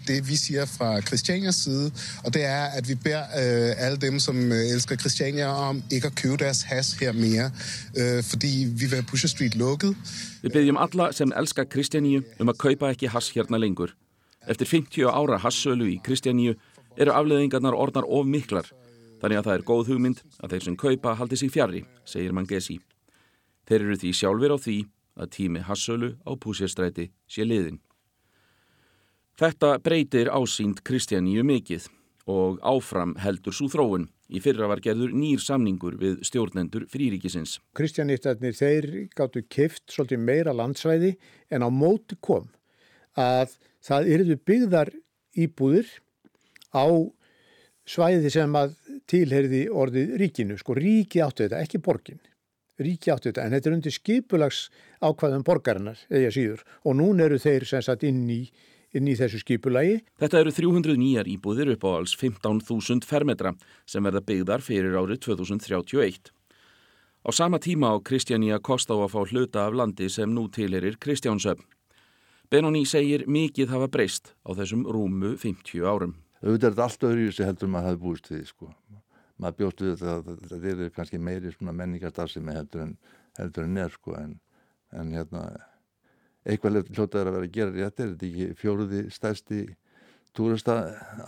Det 0.06 0.18
vi 0.28 0.36
siger 0.36 0.66
fra 0.66 1.00
Christianias 1.00 1.54
side, 1.64 1.90
og 2.24 2.34
det 2.34 2.44
er, 2.44 2.64
at 2.78 2.88
vi 2.88 2.94
ber 2.94 3.18
øh, 3.18 3.72
alle 3.78 3.96
dem, 3.96 4.18
som 4.18 4.36
elsker 4.52 4.96
Christiania 4.96 5.48
om 5.48 5.82
ikke 5.90 6.06
at 6.06 6.14
købe 6.14 6.36
deres 6.44 6.62
has 6.62 6.92
her 6.92 7.12
mere, 7.12 7.50
øh, 7.98 8.22
fordi 8.22 8.66
vi 8.68 8.84
vil 8.84 8.94
have 8.94 9.02
Pusher 9.02 9.28
Street 9.28 9.54
lukket. 9.54 9.96
Við 10.42 10.52
byggjum 10.52 10.76
alla 10.76 11.12
sem 11.12 11.32
elska 11.36 11.64
Kristjaníu 11.64 12.22
um 12.40 12.48
að 12.48 12.58
kaupa 12.58 12.90
ekki 12.92 13.08
hass 13.08 13.30
hérna 13.30 13.58
lengur. 13.58 13.94
Eftir 14.48 14.66
50 14.66 15.08
ára 15.08 15.38
hassölu 15.40 15.88
í 15.88 16.00
Kristjaníu 16.04 16.54
eru 16.96 17.14
afleðingarnar 17.14 17.76
orðnar 17.76 18.06
of 18.06 18.26
miklar, 18.28 18.68
þannig 19.22 19.40
að 19.40 19.48
það 19.48 19.56
er 19.56 19.66
góð 19.70 19.88
hugmynd 19.92 20.22
að 20.40 20.54
þeir 20.54 20.66
sem 20.66 20.76
kaupa 20.76 21.14
haldi 21.18 21.38
sig 21.40 21.52
fjari, 21.54 21.84
segir 22.04 22.34
Mangesi. 22.36 22.78
Þeir 23.64 23.80
eru 23.80 23.98
því 24.02 24.12
sjálfur 24.18 24.54
á 24.54 24.58
því 24.60 24.78
að 25.14 25.32
tími 25.38 25.64
hassölu 25.64 26.14
á 26.26 26.30
Pusherstræti 26.36 27.10
sé 27.30 27.46
liðin. 27.46 27.80
Þetta 29.40 29.78
breytir 29.82 30.30
ásýnd 30.30 30.84
Kristjaníu 30.86 31.42
mikið 31.46 31.88
og 32.30 32.60
áfram 32.62 33.16
heldur 33.20 33.54
svo 33.56 33.66
þróun. 33.72 34.08
Í 34.30 34.40
fyrra 34.40 34.68
var 34.70 34.80
gerður 34.82 35.12
nýr 35.12 35.42
samningur 35.42 35.98
við 36.00 36.22
stjórnendur 36.24 36.86
fríríkisins. 36.90 37.58
Kristjanítarnir 37.76 38.54
þeir 38.56 38.86
gáttu 39.16 39.42
kift 39.50 39.84
svolítið 39.92 40.22
meira 40.24 40.54
landsvæði 40.56 41.14
en 41.52 41.66
á 41.66 41.68
móti 41.68 42.16
kom 42.24 42.46
að 43.18 43.58
það 43.84 44.10
eruðu 44.14 44.38
byggðar 44.48 44.92
íbúðir 45.34 45.90
á 46.74 46.86
svæði 47.88 48.30
sem 48.32 48.54
að 48.58 48.76
tilherði 49.10 49.64
orðið 49.70 50.14
ríkinu. 50.20 50.58
Sko 50.60 50.76
ríki 50.78 51.22
áttu 51.24 51.46
þetta, 51.46 51.62
ekki 51.64 51.80
borgin. 51.84 52.20
ríki 52.80 53.12
áttu 53.12 53.30
þetta, 53.30 53.44
en 53.44 53.54
þetta 53.54 53.68
er 53.70 53.74
undir 53.76 53.94
skipulags 53.94 54.60
ákvaðum 54.98 55.44
borgarinnar, 55.46 55.98
eða 56.10 56.30
síður, 56.34 56.64
og 56.82 56.96
nún 56.98 57.20
eru 57.22 57.38
þeir 57.38 57.66
sem 57.70 57.84
sagt 57.86 58.02
inn 58.02 58.24
í, 58.26 58.40
inn 58.90 59.06
í 59.06 59.14
þessu 59.14 59.38
skipulagi. 59.44 60.00
Þetta 60.18 60.40
eru 60.42 60.54
300 60.56 60.98
nýjar 60.98 61.30
íbúðir 61.30 61.70
upp 61.76 61.86
á 61.86 61.90
alls 62.00 62.16
15.000 62.18 63.06
fermetra 63.06 63.54
sem 63.86 64.02
verða 64.02 64.24
byggðar 64.26 64.64
fyrir 64.66 64.98
árið 64.98 65.22
2031. 65.28 66.32
Á 67.24 67.30
sama 67.30 67.62
tíma 67.62 67.94
á 67.94 68.02
Kristjaníu 68.02 68.56
að 68.58 68.66
kosta 68.66 68.98
á 68.98 69.06
að 69.06 69.14
fá 69.14 69.20
hluta 69.22 69.68
af 69.68 69.78
landi 69.78 70.10
sem 70.10 70.34
nú 70.34 70.48
tilerir 70.50 70.98
Kristjánsöfn. 70.98 71.62
Benoni 72.50 72.84
segir 72.84 73.24
mikið 73.30 73.70
hafa 73.70 73.86
breyst 73.88 74.34
á 74.44 74.50
þessum 74.50 74.82
rúmu 74.84 75.36
50 75.38 75.86
árum. 75.86 76.23
Auðvitað 76.44 76.66
er 76.68 76.74
þetta 76.74 76.86
allt 76.86 77.06
öðru 77.08 77.28
sem 77.32 77.48
heldur 77.48 77.70
maður 77.72 77.88
hafi 77.88 78.00
búist 78.02 78.30
við, 78.30 78.42
sko. 78.50 78.70
Maður 79.40 79.56
bjóstu 79.60 79.92
þetta 79.92 80.14
að 80.14 80.42
þetta 80.50 80.72
er 80.86 80.90
kannski 80.94 81.20
meiri 81.20 81.52
menningarstarfsemi 81.60 82.54
heldur 82.54 82.84
en, 82.84 82.96
heldur 83.38 83.68
en 83.68 83.80
er, 83.84 83.94
sko, 83.94 84.16
en, 84.20 84.34
en 84.92 85.14
hérna, 85.16 85.44
eitthvað 86.44 86.82
hljótaður 86.92 87.30
að 87.30 87.38
vera 87.38 87.48
að 87.48 87.56
gera 87.56 87.74
rétt 87.74 88.00
er 88.04 88.12
þetta 88.12 88.28
ekki 88.28 88.48
fjóruði 88.60 89.04
stærsti 89.14 89.62
túrista 90.34 90.78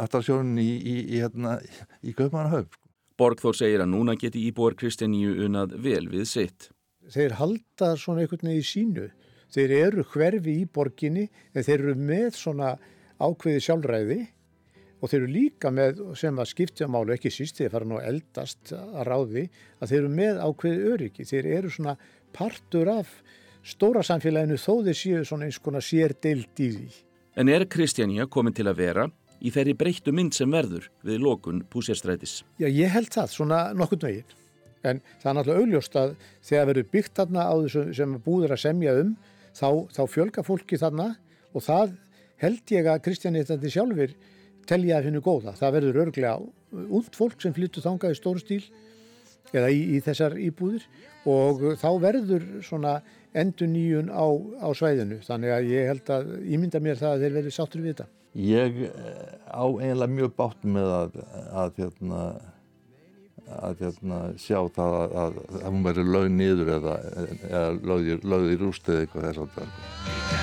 attarsjónin 0.03 0.61
í, 0.61 0.71
í, 0.77 0.97
í, 1.17 1.21
hérna, 1.23 1.57
í 2.03 2.15
Kaupmannahöf, 2.17 2.69
sko. 2.73 2.83
Borgþór 3.17 3.57
segir 3.57 3.81
að 3.81 3.95
núna 3.95 4.13
geti 4.21 4.43
íbúar 4.45 4.75
Kristjaníu 4.77 5.39
unnað 5.47 5.79
vel 5.81 6.05
við 6.13 6.27
sitt. 6.29 6.69
Þeir 7.09 7.39
halda 7.39 7.95
svona 7.97 8.27
einhvern 8.27 8.51
veginn 8.51 8.61
í 8.61 8.67
sínu 8.67 9.07
þeir 9.53 9.75
eru 9.77 10.05
hverfi 10.13 10.61
í 10.63 10.67
borginni 10.69 11.27
en 11.55 11.65
þeir 11.65 11.79
eru 11.79 11.95
með 11.99 12.39
svona 12.39 12.75
ákveði 13.23 13.63
sjálfræði 13.65 14.19
og 15.01 15.11
þeir 15.11 15.19
eru 15.21 15.33
líka 15.33 15.73
með 15.75 16.01
sem 16.19 16.39
að 16.41 16.51
skiptja 16.53 16.89
málu 16.89 17.15
ekki 17.17 17.33
síst 17.33 17.61
þeir 17.61 17.73
fara 17.75 17.89
nú 17.89 17.99
eldast 18.01 18.73
að 18.73 19.03
ráði 19.09 19.45
að 19.81 19.91
þeir 19.91 19.99
eru 20.01 20.13
með 20.15 20.41
ákveði 20.47 20.93
öryggi 20.95 21.29
þeir 21.29 21.51
eru 21.59 21.73
svona 21.73 21.97
partur 22.37 22.91
af 22.93 23.13
stóra 23.67 24.03
samfélaginu 24.07 24.57
þó 24.61 24.73
þeir 24.87 24.99
séu 25.01 25.27
svona 25.27 25.49
eins 25.49 25.61
konar 25.63 25.85
sér 25.85 26.15
deilt 26.23 26.63
í 26.63 26.71
því. 26.73 26.89
En 27.37 27.51
er 27.53 27.67
Kristjánja 27.69 28.29
komin 28.33 28.55
til 28.57 28.69
að 28.71 28.81
vera 28.81 29.07
í 29.45 29.53
þeirri 29.53 29.77
breyttu 29.77 30.15
mynd 30.17 30.37
sem 30.37 30.51
verður 30.53 30.89
við 31.05 31.21
lokun 31.25 31.65
púsérstrætis? 31.73 32.41
Já, 32.61 32.69
ég 32.71 32.93
held 32.95 33.13
það, 33.13 33.33
svona 33.35 33.61
nokkund 33.77 34.07
veginn. 34.07 34.37
En 34.87 35.03
það 35.21 35.29
er 35.31 35.37
náttúrulega 35.37 35.65
augljóst 35.65 35.99
að 35.99 36.15
þegar 36.47 36.69
verður 36.71 36.89
byggt 36.95 37.19
þarna 37.19 37.45
á 37.45 37.55
þessu 37.65 37.85
sem 37.99 38.17
búður 38.25 38.55
að 38.55 38.63
semja 38.63 38.95
um 39.03 39.13
þá, 39.51 39.69
þá 39.93 40.03
fjölga 40.13 40.47
fólki 40.47 40.79
þarna 40.81 41.09
og 41.53 41.65
það 41.67 41.97
held 42.41 42.73
ég 42.77 42.89
að 42.93 43.03
Kristjánitandi 43.07 43.73
sjálfur 43.73 44.17
telja 44.69 44.99
að 44.99 45.09
finna 45.09 45.23
góða. 45.25 45.55
Það 45.59 45.77
verður 45.79 46.01
örglega 46.05 46.87
út 46.99 47.19
fólk 47.19 47.39
sem 47.43 47.55
flyttu 47.57 47.85
þangað 47.85 48.17
í 48.17 48.19
stóru 48.19 48.43
stíl 48.43 48.63
eða 49.55 49.71
í, 49.71 49.81
í 49.97 50.03
þessar 50.05 50.37
íbúðir 50.43 50.87
og 51.27 51.63
þá 51.81 51.89
verður 52.03 52.49
svona 52.67 52.99
endur 53.37 53.71
nýjun 53.71 54.11
á, 54.11 54.27
á 54.63 54.69
svæðinu. 54.77 55.21
Þannig 55.27 55.55
að 55.55 55.71
ég 55.73 55.89
held 55.93 56.13
að, 56.17 56.35
ég 56.47 56.63
mynda 56.63 56.83
mér 56.83 57.01
það 57.01 57.15
að 57.15 57.25
þeir 57.25 57.39
verður 57.39 57.57
sáttur 57.57 57.85
við 57.85 57.95
þetta. 57.95 58.11
Ég 58.37 58.83
eh, 58.91 59.33
á 59.49 59.65
eiginlega 59.65 60.13
mjög 60.13 60.37
bátt 60.37 60.69
með 60.69 60.93
að, 60.99 61.19
að 61.57 61.81
hérna 61.81 62.23
að 63.47 63.83
hérna, 63.85 64.17
sjá 64.43 64.59
það 64.75 64.97
að, 65.01 65.13
að, 65.23 65.37
að 65.61 65.69
hún 65.69 65.85
verður 65.87 66.11
lögð 66.17 66.33
niður 66.35 66.73
eða, 66.81 66.97
eða 67.51 67.69
lögð 68.35 68.51
í 68.51 68.59
rúst 68.65 68.91
eða 68.91 69.05
eitthvað 69.07 69.31
þess 69.31 69.45
að 69.45 69.55
það. 69.61 70.36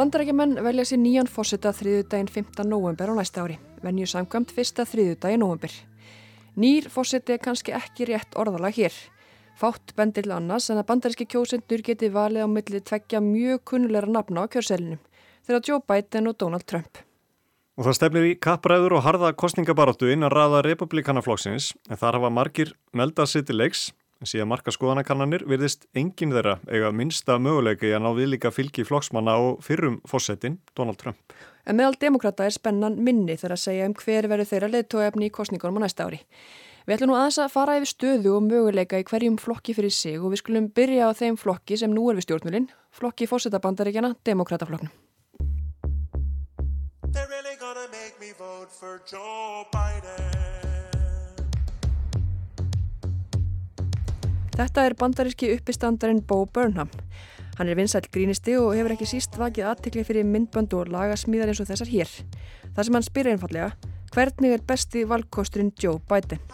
Bandarækjumenn 0.00 0.62
velja 0.64 0.86
sér 0.88 0.96
nýjan 0.96 1.28
fósita 1.28 1.74
þriðudaginn 1.76 2.30
15. 2.32 2.64
november 2.64 3.10
á 3.12 3.14
næsta 3.18 3.42
ári, 3.44 3.58
venju 3.84 4.06
samkvæmt 4.08 4.54
fyrsta 4.56 4.86
þriðudaginn 4.88 5.42
november. 5.44 5.74
Nýr 6.56 6.86
fósiti 6.88 7.34
er 7.34 7.42
kannski 7.44 7.74
ekki 7.76 8.06
rétt 8.08 8.38
orðalag 8.40 8.78
hér. 8.78 8.96
Fátt 9.60 9.92
bendir 9.98 10.30
annars 10.32 10.70
en 10.72 10.80
að 10.80 10.86
bandaríski 10.88 11.26
kjósendur 11.28 11.84
geti 11.84 12.08
valið 12.08 12.48
á 12.48 12.48
millið 12.48 12.86
tveggja 12.88 13.20
mjög 13.20 13.60
kunnulegra 13.68 14.08
nafna 14.16 14.46
á 14.48 14.52
kjörselinum, 14.56 15.04
þeirra 15.44 15.60
Joe 15.68 15.84
Biden 15.84 16.32
og 16.32 16.40
Donald 16.40 16.64
Trump. 16.64 17.04
Og 17.76 17.84
það 17.84 17.98
stefnir 18.00 18.32
í 18.32 18.34
kappræður 18.40 18.96
og 18.96 19.04
harða 19.04 19.34
kostningabaróttu 19.36 20.08
innan 20.08 20.32
raða 20.32 20.64
republikanaflokksins 20.64 21.74
en 21.90 22.00
þar 22.00 22.22
hafa 22.22 22.32
margir 22.32 22.72
meldað 22.96 23.34
sitt 23.36 23.52
í 23.52 23.60
leiks 23.60 23.90
Síðan 24.20 24.50
marka 24.50 24.68
skoðanakannanir 24.68 25.46
virðist 25.48 25.86
enginn 25.96 26.34
þeirra 26.34 26.58
eiga 26.68 26.90
minnsta 26.92 27.38
möguleika 27.40 27.86
í 27.88 27.94
að 27.96 28.02
ná 28.04 28.10
viðlíka 28.18 28.50
fylgi 28.52 28.84
flokksmanna 28.84 29.38
og 29.40 29.62
fyrrum 29.64 29.96
fósettin, 30.04 30.58
Donald 30.76 31.00
Trump. 31.00 31.32
En 31.64 31.78
meðal 31.78 31.96
demokrata 32.02 32.44
er 32.44 32.52
spennan 32.52 32.98
minni 33.00 33.38
þegar 33.40 33.56
að 33.56 33.62
segja 33.62 33.86
um 33.88 33.94
hver 33.96 34.28
verður 34.28 34.50
þeirra 34.50 34.68
leittóefni 34.74 35.30
í 35.30 35.32
kostningunum 35.32 35.80
á 35.80 35.84
næsta 35.86 36.04
ári. 36.04 36.20
Við 36.84 36.98
ætlum 36.98 37.14
nú 37.14 37.16
aðeins 37.16 37.40
að 37.40 37.54
fara 37.54 37.78
yfir 37.80 37.92
stöðu 37.94 38.36
og 38.36 38.44
möguleika 38.44 39.00
í 39.00 39.08
hverjum 39.08 39.40
flokki 39.40 39.72
fyrir 39.78 39.96
sig 39.96 40.20
og 40.20 40.34
við 40.34 40.42
skulum 40.42 40.68
byrja 40.68 41.08
á 41.08 41.16
þeim 41.16 41.40
flokki 41.40 41.80
sem 41.80 41.92
nú 41.92 42.10
er 42.12 42.20
við 42.20 42.28
stjórnulinn, 42.28 42.68
flokki 42.92 43.24
fósettabandaríkjana, 43.30 44.18
demokrataflokknum. 44.28 44.92
Really 49.80 50.59
Þetta 54.60 54.82
er 54.84 54.92
bandaríski 54.92 55.48
uppistandarinn 55.54 56.18
Bo 56.28 56.42
Burnham. 56.44 56.90
Hann 57.56 57.68
er 57.72 57.78
vinsæl 57.78 58.04
grínisti 58.12 58.58
og 58.60 58.74
hefur 58.76 58.92
ekki 58.92 59.06
síst 59.08 59.38
vakið 59.40 59.70
aðtikli 59.70 60.02
fyrir 60.04 60.26
myndbönd 60.28 60.74
og 60.76 60.90
lagasmíðar 60.92 61.48
eins 61.48 61.62
og 61.62 61.70
þessar 61.70 61.88
hér. 61.88 62.10
Það 62.76 62.84
sem 62.84 62.98
hann 62.98 63.06
spyrir 63.06 63.32
einfallega, 63.32 63.70
hvernig 64.12 64.52
er 64.52 64.66
besti 64.68 65.06
valkosturinn 65.08 65.72
Joe 65.80 65.96
Biden? 66.04 66.44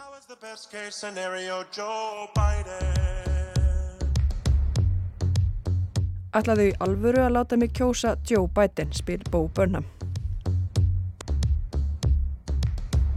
Ætlaðu 6.37 6.69
í 6.71 6.77
alvöru 6.87 7.25
að 7.25 7.35
láta 7.40 7.59
mig 7.59 7.75
kjósa 7.75 8.14
Joe 8.23 8.47
Biden, 8.47 8.95
spyr 8.95 9.27
Bo 9.33 9.49
Burnham. 9.49 9.88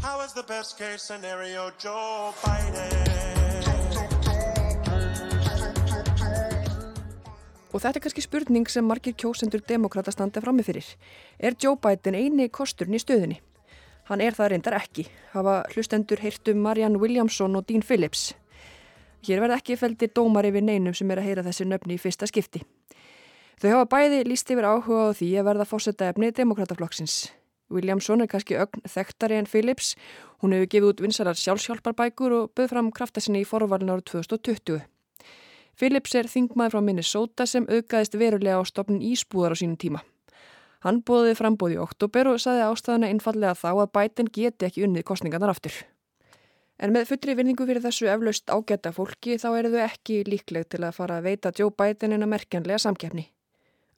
How 0.01 0.25
is 0.25 0.33
the 0.33 0.47
best 0.49 0.79
case 0.79 1.03
scenario 1.05 1.69
Joe 1.77 2.33
Biden? 2.41 3.38
Og 7.69 7.83
þetta 7.83 7.99
er 7.99 8.03
kannski 8.05 8.23
spurning 8.25 8.69
sem 8.69 8.85
margir 8.85 9.13
kjósendur 9.13 9.61
demokrata 9.67 10.11
standa 10.11 10.41
frammi 10.41 10.65
fyrir. 10.65 10.85
Er 11.37 11.53
Joe 11.53 11.77
Biden 11.77 12.17
eini 12.17 12.49
kosturinn 12.49 12.97
í 12.97 13.01
stöðunni? 13.01 13.37
Hann 14.09 14.23
er 14.25 14.33
það 14.33 14.55
reyndar 14.55 14.79
ekki. 14.79 15.05
Hafa 15.35 15.61
hlustendur 15.75 16.21
heyrtum 16.23 16.63
Marianne 16.65 16.97
Williamson 16.97 17.55
og 17.55 17.67
Dean 17.69 17.85
Phillips. 17.85 18.33
Hér 19.21 19.43
verða 19.43 19.59
ekki 19.59 19.77
feldir 19.77 20.09
dómar 20.15 20.47
yfir 20.49 20.65
neinum 20.65 20.95
sem 20.97 21.09
er 21.11 21.21
að 21.21 21.29
heyra 21.29 21.45
þessi 21.45 21.67
nöfni 21.69 21.99
í 21.99 22.01
fyrsta 22.01 22.25
skipti. 22.29 22.63
Þau 23.61 23.69
hafa 23.75 23.89
bæði 23.91 24.23
líst 24.25 24.49
yfir 24.49 24.65
áhuga 24.65 25.11
á 25.11 25.17
því 25.19 25.29
að 25.37 25.49
verða 25.51 25.69
fósetta 25.69 26.09
efni 26.09 26.31
demokrataflokksins. 26.33 27.27
Williamson 27.69 28.23
er 28.23 28.29
kannski 28.31 28.57
ögn 28.57 28.81
þekktari 28.89 29.37
en 29.37 29.49
Phillips. 29.49 29.93
Hún 30.41 30.55
hefur 30.55 30.71
gefið 30.73 30.93
út 30.93 31.03
vinsarar 31.05 31.37
sjálfsjálfarbækur 31.37 32.37
og 32.39 32.55
böð 32.57 32.71
fram 32.71 32.89
krafta 32.95 33.21
sinni 33.21 33.43
í 33.43 33.49
forvalin 33.49 33.93
árið 33.93 34.07
2020. 34.15 34.87
Phillips 35.79 36.11
er 36.19 36.27
þingmaður 36.27 36.73
frá 36.73 36.81
Minnesota 36.83 37.45
sem 37.47 37.63
aukaðist 37.69 38.17
verulega 38.19 38.59
á 38.59 38.63
stopnin 38.67 38.99
Ísbúðar 38.99 39.55
á 39.55 39.59
sínum 39.61 39.77
tíma. 39.79 40.01
Hann 40.83 40.99
bóði 41.07 41.37
frambóði 41.39 41.77
í 41.77 41.79
oktober 41.79 42.27
og 42.33 42.41
saði 42.43 42.65
ástæðuna 42.65 43.07
einfallega 43.13 43.55
þá 43.55 43.69
að 43.71 43.93
Biden 43.95 44.31
geti 44.35 44.67
ekki 44.67 44.83
unnið 44.87 45.07
kostningarnar 45.07 45.53
aftur. 45.55 45.77
En 46.79 46.91
með 46.95 47.09
fullri 47.13 47.35
vinningu 47.35 47.67
fyrir 47.67 47.83
þessu 47.83 48.11
eflaust 48.11 48.51
ágæta 48.51 48.91
fólki 48.95 49.39
þá 49.39 49.49
eru 49.55 49.71
þau 49.73 49.81
ekki 49.85 50.21
líkleg 50.27 50.67
til 50.67 50.83
að 50.83 50.95
fara 50.99 51.19
að 51.19 51.31
veita 51.31 51.51
Joe 51.55 51.71
Biden 51.71 52.15
en 52.15 52.27
að 52.27 52.33
merkjanlega 52.35 52.83
samkeppni. 52.83 53.29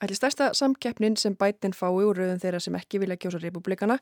Ætli 0.02 0.18
stærsta 0.18 0.54
samkeppnin 0.58 1.18
sem 1.18 1.34
Biden 1.38 1.74
fái 1.78 1.94
úr 1.94 2.18
rauðum 2.18 2.42
þeirra 2.42 2.62
sem 2.62 2.78
ekki 2.78 3.02
vilja 3.02 3.18
kjósa 3.22 3.42
republikana 3.42 3.98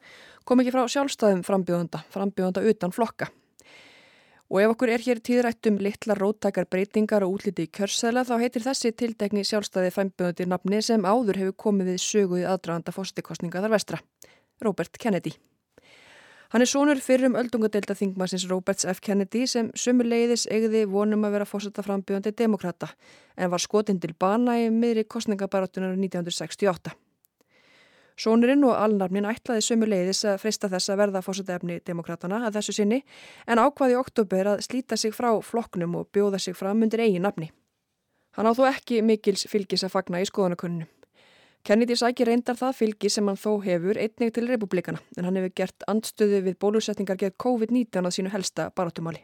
kom 0.48 0.60
ekki 0.64 0.72
frá 0.76 0.86
sjálfstæðum 0.88 1.44
frambjóðanda, 1.48 2.04
frambjóðanda 2.12 2.64
utan 2.72 2.96
flokka. 2.96 3.28
Og 4.50 4.64
ef 4.64 4.72
okkur 4.74 4.90
er 4.90 5.04
hér 5.06 5.20
tíðrætt 5.22 5.68
um 5.70 5.76
litla 5.78 6.16
róttakar 6.18 6.66
breytingar 6.66 7.22
og 7.22 7.36
útliti 7.36 7.68
í 7.68 7.70
kjörsæla 7.70 8.24
þá 8.26 8.32
heitir 8.42 8.64
þessi 8.66 8.90
tiltekni 8.98 9.44
sjálfstæði 9.46 9.92
fæmböðundir 9.94 10.50
nafni 10.50 10.80
sem 10.82 11.06
áður 11.06 11.38
hefur 11.38 11.58
komið 11.66 11.92
við 11.92 12.00
söguði 12.02 12.48
aðdraganda 12.50 12.96
fóstikostninga 12.96 13.62
þar 13.62 13.76
vestra, 13.76 14.00
Robert 14.66 14.98
Kennedy. 14.98 15.36
Hann 16.50 16.66
er 16.66 16.70
sonur 16.72 16.98
fyrrum 16.98 17.38
öldungadeilda 17.38 17.94
þingmassins 17.94 18.48
Roberts 18.50 18.88
F. 18.90 19.04
Kennedy 19.06 19.44
sem 19.46 19.70
sumuleiðis 19.78 20.48
eigði 20.50 20.88
vonum 20.90 21.28
að 21.30 21.36
vera 21.38 21.46
fórsetta 21.46 21.86
frambjöðandi 21.86 22.34
demokrata 22.42 22.90
en 23.38 23.54
var 23.54 23.62
skotinn 23.62 24.02
til 24.02 24.16
bana 24.18 24.58
í 24.58 24.72
miðri 24.74 25.06
kostningabarátunar 25.06 25.94
1968. 25.94 26.98
Sónurinn 28.20 28.66
og 28.68 28.76
alnarmin 28.76 29.28
ætlaði 29.30 29.64
sömu 29.64 29.88
leiðis 29.88 30.26
að 30.28 30.42
frista 30.42 30.68
þess 30.68 30.92
að 30.92 31.00
verða 31.00 31.22
fósatefni 31.24 31.78
demokratana 31.88 32.42
að 32.48 32.58
þessu 32.58 32.76
sinni 32.82 33.00
en 33.48 33.62
ákvaði 33.64 33.96
oktober 33.96 34.54
að 34.56 34.64
slíta 34.66 34.98
sig 35.00 35.16
frá 35.16 35.30
flokknum 35.40 35.96
og 36.02 36.10
bjóða 36.12 36.42
sig 36.44 36.58
fram 36.60 36.84
undir 36.84 37.06
eigin 37.06 37.24
nafni. 37.24 37.48
Hann 38.36 38.50
á 38.50 38.52
þó 38.52 38.66
ekki 38.68 39.00
mikils 39.08 39.48
fylgis 39.48 39.88
að 39.88 39.96
fagna 39.96 40.20
í 40.20 40.28
skoðanakunnum. 40.28 40.90
Kennedy 41.64 41.96
sækir 42.00 42.28
reyndar 42.28 42.60
það 42.60 42.76
fylgi 42.76 43.10
sem 43.12 43.28
hann 43.28 43.40
þó 43.40 43.60
hefur 43.64 44.00
einnig 44.00 44.36
til 44.36 44.48
republikana 44.52 45.00
en 45.16 45.28
hann 45.28 45.40
hefur 45.40 45.56
gert 45.64 45.88
andstöðu 45.92 46.44
við 46.48 46.60
bólusetningar 46.60 47.20
gegn 47.20 47.40
COVID-19 47.40 48.04
að 48.04 48.16
sínu 48.20 48.36
helsta 48.36 48.70
barátumáli. 48.76 49.24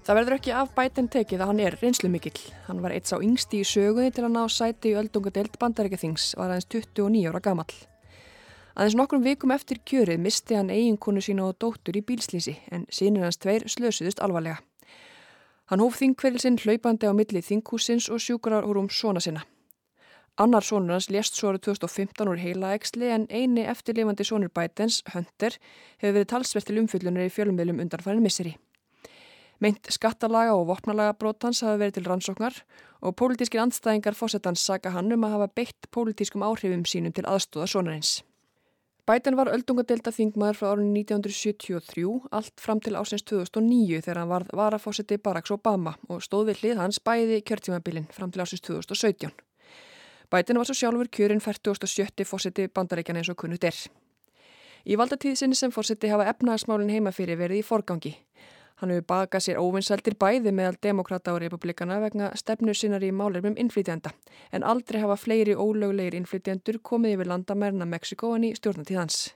Það 0.00 0.16
verður 0.16 0.34
ekki 0.38 0.52
af 0.56 0.70
bætinn 0.72 1.08
tekið 1.12 1.42
að 1.44 1.50
hann 1.50 1.58
er 1.60 1.74
reynslu 1.76 2.08
mikill. 2.08 2.40
Hann 2.66 2.78
var 2.80 2.94
eitt 2.96 3.10
sá 3.10 3.18
yngsti 3.20 3.60
í 3.60 3.66
sögunni 3.68 4.12
til 4.16 4.24
að 4.24 4.32
ná 4.32 4.46
sæti 4.48 4.94
í 4.94 4.96
öldungadeild 4.96 5.58
bandarækjathings 5.60 6.32
var 6.40 6.54
aðeins 6.54 6.70
29 6.72 7.28
ára 7.28 7.42
gamall. 7.44 7.74
Aðeins 8.80 8.96
nokkrum 8.96 9.26
vikum 9.26 9.52
eftir 9.52 9.82
kjörið 9.84 10.22
misti 10.24 10.56
hann 10.56 10.72
eiginkonu 10.72 11.20
sína 11.20 11.50
og 11.50 11.58
dóttur 11.60 11.98
í 12.00 12.04
bílslýsi 12.06 12.56
en 12.72 12.86
sínir 12.88 13.26
hans 13.26 13.36
tveir 13.42 13.66
slösuðust 13.68 14.22
alvarlega. 14.24 14.62
Hann 15.68 15.84
hóf 15.84 16.00
þingkveðilsinn 16.00 16.56
hlaupandi 16.64 17.06
á 17.06 17.12
milli 17.12 17.44
þinghúsins 17.44 18.08
og 18.08 18.24
sjúkrarhúrum 18.24 18.88
svona 18.88 19.20
sinna. 19.20 19.44
Annar 20.40 20.64
sonur 20.64 20.96
hans 20.96 21.10
lést 21.12 21.36
svo 21.36 21.52
árið 21.52 21.66
2015 21.68 22.32
úr 22.32 22.40
heila 22.40 22.72
eksli 22.78 23.12
en 23.12 23.28
eini 23.28 23.68
eftirlifandi 23.68 24.24
sonur 24.24 24.48
bætens, 24.48 25.02
Hunter, 25.12 25.60
hefur 26.00 26.16
verið 26.16 26.32
talsvert 26.32 26.70
til 26.70 26.80
umfyllunar 26.80 27.28
í 27.28 27.34
fjölumveilum 27.34 27.84
undanfærin 27.84 28.24
misseri. 28.24 28.56
Meint 29.60 29.90
skattalaga 29.92 30.54
og 30.56 30.70
vopnalaga 30.70 31.12
brótans 31.20 31.60
hafa 31.60 31.76
verið 31.82 31.98
til 31.98 32.06
rannsóknar 32.08 32.54
og 33.04 33.12
pólitískir 33.20 33.60
andstæðingar 33.60 34.16
fósettans 34.16 34.62
saka 34.64 34.94
hann 34.94 35.12
um 35.12 35.26
að 35.26 35.34
hafa 35.34 35.48
beitt 35.60 35.88
pólitískum 35.92 36.44
áhrifum 36.46 36.86
sínum 36.88 37.12
til 37.12 37.26
aðstóða 37.28 37.66
sonarins. 37.68 38.22
Biden 39.04 39.36
var 39.36 39.50
öldungadelta 39.52 40.12
þingmaður 40.16 40.56
frá 40.56 40.66
árunni 40.70 41.02
1973 41.02 42.30
allt 42.36 42.62
fram 42.62 42.80
til 42.80 42.96
ásins 42.96 43.24
2009 43.28 44.00
þegar 44.06 44.20
hann 44.22 44.30
varð 44.32 44.54
varafósetti 44.56 45.18
Barack 45.20 45.52
Obama 45.52 45.96
og 46.08 46.22
stóð 46.24 46.52
við 46.52 46.62
hlið 46.62 46.80
hans 46.80 47.00
bæði 47.04 47.40
kjörtímabilin 47.44 48.08
fram 48.14 48.32
til 48.32 48.40
ásins 48.44 48.64
2017. 48.64 49.34
Biden 50.30 50.60
var 50.60 50.68
svo 50.68 50.76
sjálfur 50.78 51.10
kjörinn 51.12 51.42
47. 51.42 52.24
fósetti 52.24 52.68
bandaríkjan 52.72 53.20
eins 53.20 53.28
og 53.32 53.36
kunnut 53.36 53.64
er. 53.66 53.76
Í 54.86 54.96
valdatíð 54.96 55.36
sinni 55.36 55.58
sem 55.58 55.74
fósetti 55.74 56.08
hafa 56.08 56.30
efnagasmálinn 56.30 56.94
heima 56.94 57.12
fyrir 57.12 57.36
verið 57.40 57.60
í 57.60 57.66
forgangi. 57.66 58.14
Hann 58.80 58.92
hefur 58.94 59.04
bakað 59.12 59.44
sér 59.44 59.58
óvinnseldir 59.60 60.14
bæði 60.16 60.54
meðal 60.56 60.78
demokrata 60.80 61.34
og 61.34 61.42
republikana 61.42 61.98
vegna 62.00 62.30
stefnu 62.40 62.72
sinnar 62.74 63.04
í 63.04 63.10
málefnum 63.12 63.58
innflytjanda 63.60 64.14
en 64.56 64.64
aldrei 64.64 65.02
hafa 65.02 65.18
fleiri 65.20 65.52
ólöglegir 65.52 66.16
innflytjandur 66.16 66.80
komið 66.80 67.18
yfir 67.18 67.28
landamærna 67.34 67.88
Mexiko 67.90 68.32
en 68.36 68.48
í 68.48 68.54
stjórnatíðans. 68.56 69.26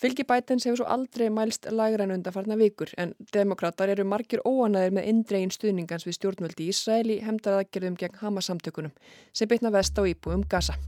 Fylgi 0.00 0.24
bætens 0.24 0.64
hefur 0.64 0.78
svo 0.80 0.86
aldrei 0.94 1.26
mælst 1.34 1.66
lagra 1.76 2.06
en 2.06 2.14
undarfarna 2.14 2.56
vikur 2.56 2.94
en 2.96 3.10
demokrater 3.34 3.90
eru 3.92 4.06
margir 4.08 4.40
óanæðir 4.46 4.94
með 4.96 5.08
indregin 5.12 5.52
stuðningans 5.52 6.06
við 6.06 6.16
stjórnvöldi 6.16 6.68
í 6.68 6.70
Ísrael 6.72 7.10
í 7.10 7.18
hemdaraðgerðum 7.26 7.98
gegn 8.00 8.22
Hamas-samtökunum 8.22 8.94
sem 9.34 9.50
bytna 9.50 9.74
vest 9.74 9.98
á 9.98 10.06
íbúum 10.06 10.46
Gaza. 10.48 10.78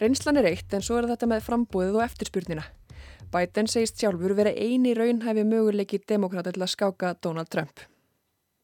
Reynslan 0.00 0.40
er 0.40 0.48
eitt 0.50 0.74
en 0.74 0.82
svo 0.82 0.98
er 0.98 1.06
þetta 1.10 1.28
með 1.30 1.44
frambúðið 1.46 1.98
og 2.00 2.04
eftirspurnina. 2.08 2.64
Biden 3.34 3.68
segist 3.70 4.00
sjálfur 4.00 4.34
vera 4.34 4.50
eini 4.50 4.94
raunhæfi 4.94 5.44
möguleiki 5.46 6.00
demokrata 6.08 6.52
til 6.54 6.62
að 6.62 6.72
skáka 6.72 7.14
Donald 7.22 7.50
Trump. 7.50 7.82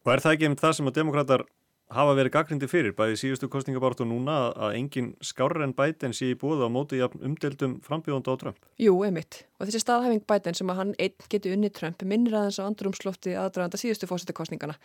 Og 0.07 0.13
er 0.15 0.23
það 0.25 0.37
ekki 0.37 0.51
um 0.51 0.57
það 0.59 0.77
sem 0.77 0.91
að 0.91 0.99
demokrater 0.99 1.45
hafa 1.95 2.15
verið 2.15 2.33
gaggrindi 2.35 2.69
fyrir, 2.71 2.95
bæði 2.97 3.17
síðustu 3.19 3.49
kostningabáratu 3.51 4.07
núna 4.07 4.37
að 4.55 4.77
engin 4.79 5.09
skárre 5.25 5.65
en 5.67 5.75
Biden 5.77 6.15
sé 6.17 6.31
í 6.31 6.37
búið 6.39 6.63
á 6.65 6.69
móti 6.71 7.01
umdeldum 7.03 7.79
frambjóðanda 7.87 8.35
á 8.35 8.41
Trump? 8.41 8.61
Jú, 8.79 8.95
einmitt. 9.07 9.43
Og 9.59 9.69
þessi 9.69 9.83
staðhæfing 9.83 10.23
Biden 10.31 10.57
sem 10.59 10.71
að 10.71 10.81
hann 10.81 10.95
einn 11.03 11.29
geti 11.33 11.53
unni 11.55 11.73
Trump 11.75 12.05
minnir 12.07 12.39
aðeins 12.39 12.61
á 12.63 12.69
andrumslofti 12.69 13.35
aðdraðanda 13.35 13.83
síðustu 13.83 14.09
fósittakostningana. 14.11 14.79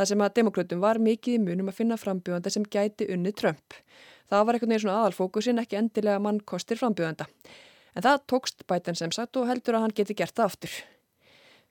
Það 0.00 0.12
sem 0.12 0.26
að 0.26 0.34
demokrautum 0.40 0.82
var 0.82 1.02
mikið 1.02 1.44
munum 1.44 1.70
að 1.70 1.78
finna 1.82 2.00
frambjóðanda 2.00 2.52
sem 2.56 2.66
gæti 2.66 3.10
unni 3.12 3.36
Trump. 3.36 3.78
Það 4.32 4.48
var 4.48 4.56
einhvern 4.56 4.74
veginn 4.74 4.86
svona 4.88 4.98
aðalfókusin, 5.04 5.62
ekki 5.62 5.78
endilega 5.78 6.22
mann 6.24 6.42
kostir 6.42 6.80
frambjöðanda. 6.80 7.28
En 7.96 8.04
það 8.04 8.24
tókst 8.32 8.66
bæten 8.68 8.98
sem 8.98 9.12
sagt 9.14 9.36
og 9.38 9.48
heldur 9.48 9.78
að 9.78 9.86
hann 9.86 9.96
geti 9.96 10.16
gert 10.16 10.34
það 10.36 10.50
aftur. 10.50 10.78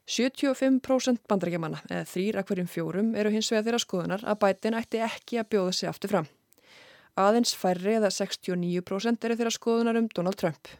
75% 0.06 1.24
bandarækjamanna, 1.26 1.80
eða 1.90 2.06
þrýr 2.06 2.36
að 2.38 2.50
hverjum 2.50 2.68
fjórum, 2.70 3.12
eru 3.18 3.32
hins 3.34 3.50
vegar 3.50 3.64
þeirra 3.66 3.82
skoðunar 3.82 4.22
að 4.22 4.40
bætin 4.44 4.78
ætti 4.78 5.00
ekki 5.02 5.40
að 5.42 5.48
bjóða 5.54 5.72
sig 5.74 5.90
aftur 5.90 6.12
fram. 6.12 6.28
Aðeins 7.18 7.54
færri 7.58 7.96
eða 7.98 8.12
69% 8.14 9.26
eru 9.26 9.38
þeirra 9.40 9.54
skoðunar 9.56 9.98
um 9.98 10.06
Donald 10.14 10.38
Trump. 10.38 10.70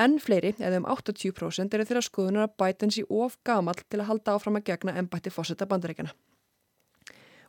En 0.00 0.16
fleiri, 0.18 0.54
eða 0.58 0.80
um 0.80 0.88
80% 0.90 1.76
eru 1.76 1.86
þeirra 1.86 2.02
skoðunar 2.02 2.48
að 2.48 2.56
bætin 2.62 2.94
sé 2.94 3.04
of 3.12 3.36
gamal 3.46 3.76
til 3.76 4.00
að 4.00 4.08
halda 4.08 4.38
áfram 4.38 4.56
að 4.58 4.70
gegna 4.72 4.96
ennbætti 4.98 5.30
fósetta 5.30 5.68
bandarækjana. 5.70 6.14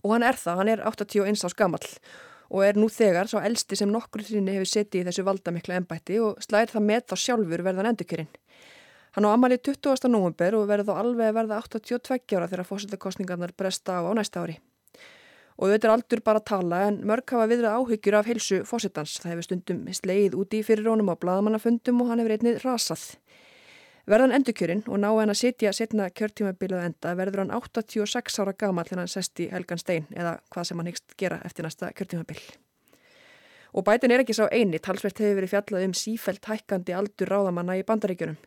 Og 0.04 0.14
hann 0.14 0.28
er 0.28 0.38
það, 0.38 0.60
hann 0.60 0.74
er 0.76 0.84
81 0.86 1.48
ás 1.48 1.56
gamal 1.58 1.82
og 2.46 2.62
er 2.62 2.78
nú 2.78 2.92
þegar 2.94 3.30
svo 3.30 3.40
elsti 3.42 3.78
sem 3.80 3.90
nokkur 3.90 4.22
sinni 4.26 4.54
hefur 4.54 4.70
setið 4.70 5.02
í 5.02 5.06
þessu 5.08 5.24
valdamikla 5.26 5.80
ennbætti 5.80 6.20
og 6.22 6.44
slæðir 6.46 6.76
það 6.76 6.86
með 6.92 7.08
þá 7.10 7.16
sjálfur 7.24 7.64
verðan 7.66 7.90
endurkjörinn. 7.90 8.30
Hann 9.16 9.24
á 9.24 9.32
amalið 9.32 9.62
20. 9.72 10.10
november 10.12 10.58
og 10.58 10.66
verður 10.68 10.90
þá 10.90 10.98
alveg 11.00 11.30
að 11.30 11.38
verða 11.38 11.58
82 11.64 12.36
ára 12.36 12.48
þegar 12.52 12.68
fósildakostningarnar 12.68 13.54
bresta 13.56 13.96
á 13.96 14.04
á 14.04 14.12
næsta 14.12 14.42
ári. 14.44 14.58
Og 15.56 15.72
þetta 15.72 15.88
er 15.88 15.94
aldur 15.94 16.22
bara 16.26 16.42
að 16.42 16.50
tala 16.50 16.80
en 16.90 16.98
mörg 17.08 17.32
hafa 17.32 17.46
viðrað 17.48 17.78
áhyggjur 17.80 18.18
af 18.20 18.28
helsu 18.28 18.60
fósittans. 18.68 19.14
Það 19.24 19.32
hefur 19.32 19.48
stundum 19.48 19.86
sleið 19.88 20.36
úti 20.36 20.60
fyrir 20.68 20.84
rónum 20.90 21.08
á 21.08 21.16
bladamannafundum 21.16 22.04
og 22.04 22.12
hann 22.12 22.20
hefur 22.20 22.36
einnið 22.36 22.60
rasað. 22.66 23.06
Verðan 24.06 24.36
endurkjörinn 24.36 24.84
og 24.84 25.00
ná 25.00 25.08
hann 25.08 25.32
að 25.32 25.40
setja 25.46 25.72
setna 25.74 26.12
kjörtímabilað 26.12 26.92
enda 26.92 27.16
verður 27.16 27.46
hann 27.46 27.56
86 27.56 28.44
ára 28.44 28.52
gamall 28.52 28.86
þegar 28.92 29.06
hann 29.06 29.16
sest 29.16 29.40
í 29.40 29.48
Helgan 29.50 29.80
Stein 29.80 30.12
eða 30.12 30.42
hvað 30.52 30.68
sem 30.68 30.84
hann 30.84 30.92
hyggst 30.92 31.16
gera 31.16 31.40
eftir 31.48 31.64
næsta 31.64 31.96
kjörtímabil. 31.96 32.44
Og 33.80 33.88
bætin 33.88 34.12
er 34.12 34.22
ekki 34.22 34.36
sá 34.36 34.46
eini, 34.52 34.78
talsvert 34.84 35.24
hefur 35.24 35.40
verið 35.40 35.56
fjallað 35.56 35.88
um 35.88 35.96
sífælt 35.96 36.52
hækkandi 36.52 36.94
aldur 37.00 37.32
ráðamanna 37.32 37.80
í 37.80 37.88
bandaríkjunum. 37.88 38.38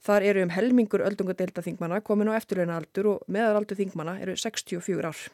Þar 0.00 0.26
eru 0.30 0.44
um 0.46 0.52
helmingur 0.54 1.04
öldungadeilda 1.04 1.64
þingmanna 1.64 2.00
komin 2.04 2.30
á 2.32 2.38
eftirleina 2.38 2.78
aldur 2.80 3.14
og 3.14 3.24
meðaraldur 3.28 3.76
þingmanna 3.76 4.16
eru 4.24 4.36
64 4.38 5.10
ár. 5.10 5.24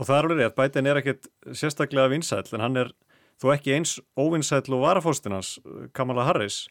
Og 0.00 0.06
það 0.08 0.16
er 0.16 0.28
alveg 0.28 0.38
rétt, 0.40 0.56
bætin 0.56 0.88
er 0.88 1.00
ekkit 1.00 1.26
sérstaklega 1.50 2.12
vinsæl 2.12 2.44
en 2.54 2.64
hann 2.64 2.78
er 2.84 2.92
þó 3.40 3.50
ekki 3.56 3.74
eins 3.76 3.98
óvinsæl 4.16 4.62
og 4.76 4.84
varafóstinans 4.84 5.58
Kamala 5.96 6.28
Harris 6.28 6.68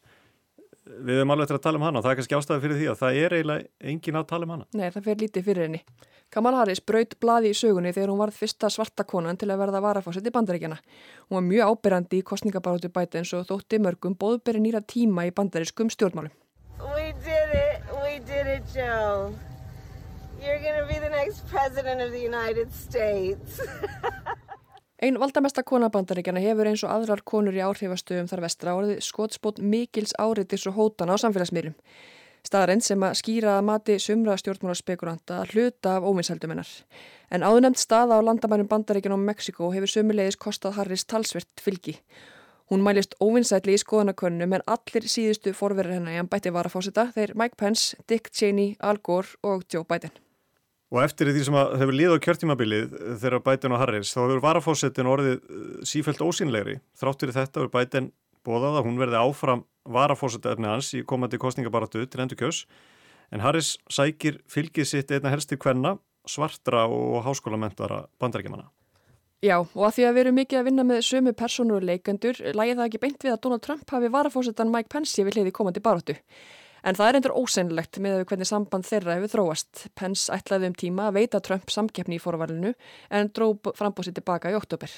við 0.89 1.19
höfum 1.19 1.33
alveg 1.33 1.45
eftir 1.45 1.59
að 1.59 1.65
tala 1.65 1.79
um 1.79 1.85
hana 1.85 1.99
og 1.99 2.05
það 2.05 2.11
er 2.13 2.19
kannski 2.19 2.37
ástæði 2.37 2.63
fyrir 2.63 2.79
því 2.79 2.87
að 2.89 3.01
það 3.01 3.19
er 3.19 3.35
eiginlega 3.37 3.91
engin 3.91 4.19
að 4.19 4.29
tala 4.31 4.47
um 4.47 4.53
hana. 4.55 4.67
Nei, 4.73 4.87
það 4.95 5.09
fer 5.09 5.21
lítið 5.23 5.45
fyrir 5.49 5.67
henni. 5.67 5.81
Kamala 6.29 6.59
Harris 6.61 6.81
braut 6.85 7.15
bladi 7.17 7.49
í 7.49 7.57
sögunni 7.57 7.89
þegar 7.89 8.11
hún 8.13 8.19
varð 8.21 8.35
fyrsta 8.37 8.69
svarta 8.69 9.01
konan 9.01 9.37
til 9.39 9.47
að 9.49 9.63
verða 9.63 9.79
varafásitt 9.81 10.27
í 10.29 10.33
bandaríkjana. 10.35 10.77
Hún 11.25 11.39
var 11.39 11.45
mjög 11.47 11.71
ábyrrandi 11.71 12.19
í 12.19 12.25
kostningabarótu 12.31 12.91
bætens 12.93 13.33
og 13.33 13.47
þótti 13.49 13.79
mörgum 13.81 14.13
bóðberi 14.13 14.61
nýra 14.61 14.83
tíma 14.85 15.25
í 15.25 15.33
bandarískum 15.33 15.89
stjórnmálum. 15.89 16.29
We 16.93 17.13
did 17.25 17.55
it, 17.57 17.81
we 18.03 18.19
did 18.29 18.45
it 18.45 18.63
Joe. 18.75 19.33
You're 20.39 20.61
gonna 20.61 20.85
be 20.85 20.99
the 20.99 21.09
next 21.09 21.49
president 21.49 21.99
of 21.99 22.11
the 22.11 22.21
United 22.21 22.69
States. 22.77 23.59
Einn 25.01 25.17
valdamesta 25.19 25.63
konabandaríkjana 25.63 26.41
hefur 26.43 26.69
eins 26.69 26.85
og 26.85 26.93
aðrar 26.93 27.21
konur 27.25 27.55
í 27.55 27.61
áhrifastöðum 27.63 28.29
þar 28.29 28.45
vestra 28.45 28.77
orðið 28.77 29.01
skotspót 29.01 29.61
mikils 29.63 30.11
áriðis 30.19 30.67
og 30.69 30.75
hótana 30.75 31.15
á 31.15 31.21
samfélagsmiðlum. 31.23 31.73
Staðarinn 32.47 32.81
sem 32.81 33.03
að 33.03 33.17
skýra 33.19 33.57
að 33.57 33.65
mati 33.67 33.97
sumra 33.99 34.37
stjórnmálarspekuranta 34.39 35.41
að 35.41 35.53
hluta 35.53 35.97
af 35.97 36.07
óvinsældum 36.07 36.53
hennar. 36.53 36.71
En 37.29 37.45
áðunemt 37.45 37.79
staða 37.81 38.17
á 38.17 38.25
landamænum 38.25 38.69
bandaríkjana 38.71 39.17
og 39.17 39.25
Mexiko 39.27 39.71
hefur 39.73 39.91
sumulegis 39.91 40.39
kostað 40.39 40.79
Harris 40.79 41.05
talsvert 41.05 41.61
fylgi. 41.61 41.99
Hún 42.69 42.83
mælist 42.85 43.15
óvinsætli 43.17 43.73
í 43.73 43.81
skoðanakönnum 43.81 44.55
en 44.55 44.65
allir 44.69 45.05
síðustu 45.09 45.55
forverðir 45.57 45.97
hennar 45.97 46.15
í 46.15 46.19
hann 46.21 46.29
bætti 46.29 46.53
var 46.53 46.69
að 46.69 46.75
fósita 46.77 47.07
þeir 47.15 47.33
Mike 47.37 47.57
Pence, 47.57 47.97
Dick 48.07 48.29
Cheney, 48.29 48.75
Al 48.79 49.01
Gore 49.01 49.39
og 49.43 49.65
Joe 49.73 49.87
Biden. 49.89 50.13
Og 50.89 51.03
eftir 51.03 51.29
því 51.29 51.43
sem 51.45 51.57
hefur 51.57 51.93
lið 51.93 52.13
á 52.13 52.23
kjörtímabilið 52.25 52.93
þegar 53.21 53.43
Biden 53.45 53.73
og 53.75 53.81
Harris 53.81 54.13
þá 54.13 54.21
hefur 54.23 54.43
varafósettin 54.45 55.09
orðið 55.09 55.41
sífælt 55.85 56.21
ósynlegri. 56.25 56.79
Þráttur 56.97 57.33
í 57.33 57.35
þetta 57.35 57.61
hefur 57.61 57.73
Biden 57.73 58.11
bóðað 58.45 58.79
að 58.79 58.87
hún 58.87 59.01
verði 59.01 59.19
áfram 59.21 59.65
varafósettefni 59.89 60.69
hans 60.69 60.93
í 60.97 61.03
komandi 61.07 61.39
kostningabaratu 61.41 62.05
til 62.05 62.23
endur 62.23 62.39
kjöss. 62.39 62.65
En 63.33 63.43
Harris 63.43 63.75
sækir 63.91 64.39
fylgið 64.49 64.87
sitt 64.89 65.11
einna 65.13 65.33
helsti 65.33 65.57
kvenna, 65.57 65.97
svartra 66.29 66.87
og 66.89 67.23
háskólamentara 67.27 68.05
bandarækjumanna. 68.21 68.69
Já, 69.39 69.55
og 69.61 69.83
að 69.87 69.93
því 69.95 70.05
að 70.05 70.15
við 70.15 70.21
erum 70.25 70.35
mikið 70.35 70.59
að 70.59 70.65
vinna 70.67 70.83
með 70.83 71.03
sömu 71.07 71.31
persónu 71.37 71.77
og 71.77 71.85
leikendur, 71.87 72.39
lægi 72.43 72.73
það 72.75 72.87
ekki 72.89 72.99
beint 73.05 73.21
við 73.23 73.35
að 73.35 73.43
Donald 73.45 73.63
Trump 73.63 73.93
hafi 73.95 74.09
varafósettan 74.11 74.73
Mike 74.73 74.91
Pence 74.91 75.23
við 75.23 75.37
hliði 75.37 75.53
komandi 75.55 75.83
baróttu. 75.83 76.17
En 76.83 76.95
það 76.95 77.09
er 77.09 77.19
endur 77.19 77.35
ósennilegt 77.39 77.99
með 78.03 78.25
hvernig 78.27 78.49
samband 78.49 78.87
þeirra 78.87 79.15
hefur 79.15 79.31
þróast. 79.33 79.85
Pence 79.99 80.31
ætlaði 80.35 80.71
um 80.71 80.75
tíma 80.79 81.07
að 81.07 81.21
veita 81.21 81.41
Trump 81.43 81.71
samkeppni 81.71 82.19
í 82.19 82.23
fórvalinu 82.23 82.73
en 83.11 83.31
dró 83.35 83.53
frambósið 83.75 84.19
tilbaka 84.19 84.51
í 84.51 84.59
oktober. 84.59 84.91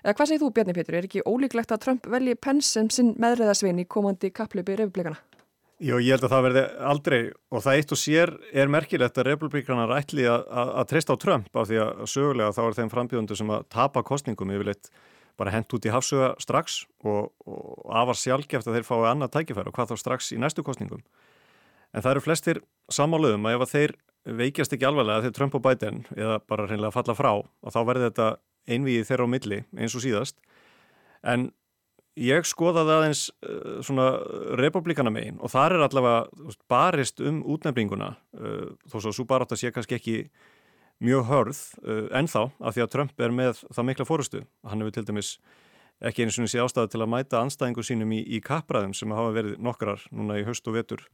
Eða 0.00 0.16
hvað 0.16 0.30
segir 0.30 0.42
þú 0.42 0.52
Bjarni 0.56 0.76
Pétur, 0.76 0.96
er 0.96 1.08
ekki 1.08 1.24
ólíklegt 1.28 1.74
að 1.74 1.82
Trump 1.84 2.08
velji 2.08 2.36
Pence 2.40 2.72
sem 2.72 2.88
sinn 2.92 3.12
meðreðasvein 3.20 3.82
í 3.82 3.88
komandi 3.88 4.32
kapplöpi 4.32 4.78
reyfblikana? 4.80 5.20
Jó, 5.80 5.94
ég 5.96 6.12
held 6.12 6.26
að 6.26 6.32
það 6.34 6.42
verði 6.44 6.62
aldrei 6.90 7.18
og 7.48 7.62
það 7.64 7.78
eitt 7.78 7.92
og 7.94 7.98
sér 8.00 8.30
er 8.52 8.68
merkilegt 8.68 9.16
að 9.16 9.30
republikanar 9.30 9.94
ætli 9.96 10.26
að, 10.28 10.42
treysta 10.90 11.16
á 11.16 11.22
Trump 11.22 11.56
af 11.56 11.70
því 11.70 11.78
að 11.80 12.02
sögulega 12.12 12.52
þá 12.52 12.60
er 12.66 12.76
þeim 12.76 12.90
frambjóðundu 12.92 13.38
sem 13.40 13.52
að 13.56 13.64
tapa 13.72 14.02
kostningum 14.04 14.52
yfirleitt 14.52 14.90
bara 15.40 15.54
hent 15.54 15.72
út 15.72 15.88
í 15.88 15.94
hafsuga 15.94 16.34
strax 16.42 16.82
og, 17.00 17.30
og 17.48 17.96
afar 17.96 18.20
sjálfgeft 18.20 18.68
að 18.68 18.76
þeir 18.76 18.88
fái 18.90 19.08
annað 19.08 19.32
tækifæri 19.38 19.72
og 19.72 19.78
hvað 19.78 19.94
þá 19.94 20.02
strax 20.02 20.28
í 20.36 20.40
næstu 20.42 20.64
kostningum. 20.66 21.00
En 21.96 22.04
það 22.04 22.12
eru 22.12 22.24
flestir 22.26 22.60
samáluðum 22.92 23.48
að 23.48 23.56
ef 23.56 23.64
að 23.64 23.72
þeir 23.72 23.96
veikjast 24.36 24.76
ekki 24.76 24.84
alvarlega 24.84 25.24
þegar 25.24 25.36
Trump 25.38 25.56
og 25.56 25.64
Biden 25.64 26.02
eða 26.12 26.36
bara 26.44 26.68
reynilega 26.68 26.92
falla 26.92 27.16
frá 27.16 27.32
og 27.40 27.72
þá 27.72 27.80
verði 27.88 28.10
þetta 28.10 28.28
einvið 28.68 29.06
þeirra 29.08 29.26
á 29.28 29.32
milli 29.32 29.62
eins 29.78 29.96
og 29.96 30.04
síðast. 30.04 30.38
En 31.22 31.50
ég 32.18 32.46
skoðaði 32.48 32.96
aðeins 32.96 33.24
uh, 33.46 33.80
svona 33.86 34.10
republikana 34.60 35.12
megin 35.14 35.40
og 35.40 35.52
þar 35.52 35.76
er 35.76 35.86
allavega 35.86 36.54
barist 36.70 37.22
um 37.24 37.42
útnefninguna 37.54 38.14
uh, 38.16 38.72
þó 38.90 38.98
svo 38.98 39.14
svo 39.14 39.26
bara 39.28 39.46
átt 39.46 39.54
að 39.56 39.62
sé 39.62 39.72
kannski 39.74 39.98
ekki 39.98 40.16
mjög 41.00 41.26
hörð 41.30 41.62
uh, 41.84 42.06
ennþá 42.20 42.46
af 42.58 42.76
því 42.76 42.84
að 42.84 42.92
Trump 42.96 43.24
er 43.24 43.34
með 43.34 43.64
það 43.70 43.88
mikla 43.88 44.08
fórustu. 44.08 44.44
Hann 44.66 44.82
hefur 44.82 44.98
til 44.98 45.06
dæmis 45.08 45.34
ekki 46.00 46.24
eins 46.24 46.38
og 46.40 46.48
sé 46.48 46.60
ástæði 46.62 46.94
til 46.94 47.02
að 47.04 47.12
mæta 47.12 47.42
anstæðingu 47.44 47.84
sínum 47.84 48.12
í, 48.16 48.20
í 48.24 48.40
kappræðum 48.44 48.94
sem 48.96 49.12
hafa 49.12 49.34
verið 49.36 49.58
nokkrar 49.60 50.04
núna 50.10 50.38
í 50.40 50.46
höst 50.48 50.68
og 50.68 50.78
vetur. 50.78 51.04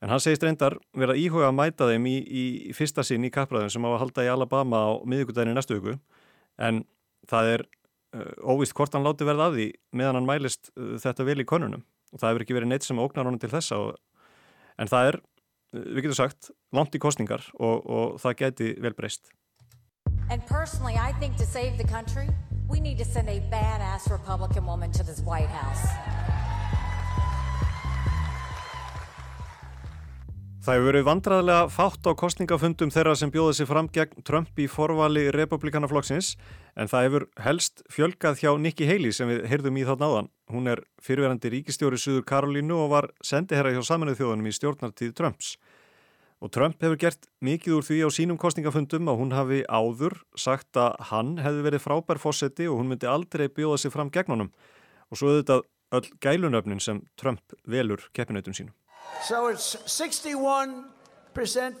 En 0.00 0.08
hann 0.08 0.22
segist 0.24 0.44
reyndar 0.44 0.78
verið 0.96 1.12
að 1.14 1.22
íhuga 1.26 1.50
að 1.50 1.58
mæta 1.58 1.88
þeim 1.90 2.06
í, 2.08 2.16
í, 2.24 2.44
fyrsta 2.76 3.04
sinn 3.04 3.26
í 3.28 3.32
kappræðum 3.32 3.72
sem 3.72 3.84
hafa 3.84 3.98
að 3.98 4.02
halda 4.06 4.24
í 4.24 4.30
Alabama 4.32 4.80
á 4.80 4.90
miðugudaginu 5.04 5.56
næstu 5.56 5.76
viku 5.76 5.98
en 6.60 6.84
það 7.30 7.52
er 7.54 7.66
uh, 8.16 8.52
óvist 8.52 8.76
hvort 8.76 8.94
hann 8.94 9.06
láti 9.06 9.26
verða 9.28 9.50
að 9.50 9.58
því 9.58 9.66
meðan 9.96 10.20
hann 10.20 10.28
mælist 10.28 10.72
uh, 10.76 10.94
þetta 11.00 11.26
vel 11.28 11.40
í 11.42 11.48
konunum 11.48 11.84
og 12.10 12.22
það 12.22 12.32
hefur 12.32 12.46
ekki 12.46 12.56
verið 12.58 12.72
neitt 12.72 12.86
sem 12.86 13.02
ógnar 13.02 13.28
honum 13.28 13.42
til 13.42 13.52
þessa 13.52 13.78
og, 13.80 13.98
en 14.80 14.90
það 14.90 15.12
er, 15.12 15.20
uh, 15.74 15.84
við 15.84 16.06
getum 16.06 16.20
sagt, 16.20 16.50
langt 16.76 16.96
í 16.96 17.02
kostningar 17.02 17.46
og, 17.58 17.86
og 17.86 18.18
það 18.22 18.38
geti 18.44 18.72
vel 18.82 18.96
breyst. 18.98 19.32
And 20.30 20.44
personally, 20.46 20.94
I 20.94 21.12
think 21.18 21.36
to 21.38 21.46
save 21.46 21.76
the 21.76 21.86
country, 21.86 22.28
we 22.68 22.78
need 22.78 22.98
to 22.98 23.04
send 23.04 23.28
a 23.28 23.40
badass 23.50 24.10
Republican 24.10 24.64
woman 24.64 24.92
to 24.92 25.02
this 25.02 25.20
White 25.26 25.50
House. 25.50 26.39
Það 30.60 30.76
hefur 30.76 30.86
verið 30.90 31.04
vandræðilega 31.06 31.68
fátt 31.72 32.04
á 32.04 32.12
kostningafundum 32.20 32.90
þeirra 32.92 33.14
sem 33.16 33.30
bjóða 33.32 33.54
sér 33.56 33.68
fram 33.70 33.86
gegn 33.88 34.24
Trump 34.28 34.58
í 34.60 34.66
forvali 34.68 35.22
republikanaflokksins 35.32 36.34
en 36.76 36.90
það 36.90 37.04
hefur 37.06 37.24
helst 37.46 37.80
fjölgað 37.88 38.42
hjá 38.42 38.50
Nikki 38.60 38.84
Haley 38.84 39.14
sem 39.16 39.30
við 39.30 39.46
heyrðum 39.48 39.78
í 39.80 39.86
þátt 39.88 40.02
náðan. 40.02 40.28
Hún 40.52 40.68
er 40.68 40.82
fyrirverandi 41.00 41.54
ríkistjóri 41.54 41.96
Suður 41.96 42.26
Karolínu 42.28 42.76
og 42.76 42.92
var 42.92 43.08
sendiherra 43.24 43.72
hjá 43.72 43.80
saminuð 43.88 44.20
þjóðunum 44.20 44.50
í 44.50 44.52
stjórnartíð 44.58 45.14
Trumps. 45.16 45.54
Og 46.44 46.52
Trump 46.52 46.76
hefur 46.84 47.00
gert 47.00 47.24
mikið 47.40 47.78
úr 47.78 47.88
því 47.88 48.02
á 48.04 48.08
sínum 48.12 48.40
kostningafundum 48.40 49.08
að 49.08 49.18
hún 49.22 49.32
hafi 49.32 49.62
áður 49.64 50.18
sagt 50.36 50.76
að 50.76 51.00
hann 51.08 51.38
hefði 51.40 51.64
verið 51.70 51.84
frábær 51.86 52.20
fósetti 52.20 52.68
og 52.68 52.82
hún 52.82 52.92
myndi 52.92 53.08
aldrei 53.08 53.48
bjóða 53.48 53.80
sér 53.80 53.96
fram 53.96 54.12
gegn 54.12 54.36
honum. 54.36 54.52
Og 55.08 55.16
svo 55.16 55.32
auðvitað 55.32 55.64
öll 55.96 56.12
gælunöfnin 56.20 56.84
sem 56.84 57.00
Trump 57.16 57.56
velur 57.64 58.10
keppinautum 58.12 58.52
sínum. 58.52 58.76
So 59.22 59.48
it's 59.48 59.76
61% 59.76 60.84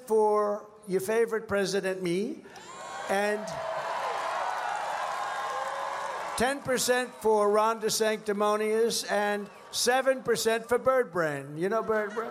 for 0.06 0.66
your 0.86 1.00
favorite 1.00 1.48
president, 1.48 2.02
me, 2.02 2.38
and 3.08 3.40
10% 6.36 7.08
for 7.20 7.50
Ron 7.50 7.80
DeSanctimonious, 7.80 9.10
and 9.10 9.48
7% 9.72 10.68
for 10.68 10.78
Bird 10.78 11.12
Brain. 11.12 11.56
You 11.56 11.68
know 11.68 11.82
Bird 11.82 12.14
Brain? 12.14 12.30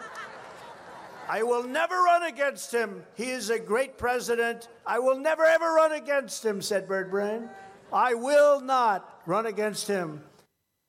I 1.30 1.44
will 1.44 1.64
never 1.64 1.96
run 1.96 2.24
against 2.24 2.74
him. 2.74 3.04
He 3.16 3.30
is 3.30 3.52
a 3.52 3.60
great 3.60 4.00
president. 4.00 4.68
I 4.86 4.98
will 4.98 5.20
never 5.20 5.46
ever 5.46 5.74
run 5.74 5.92
against 5.92 6.44
him, 6.44 6.62
said 6.62 6.88
Bird 6.88 7.12
Brain. 7.12 7.50
I 7.94 8.16
will 8.16 8.62
not 8.62 9.22
run 9.28 9.46
against 9.46 9.88
him. 9.88 10.24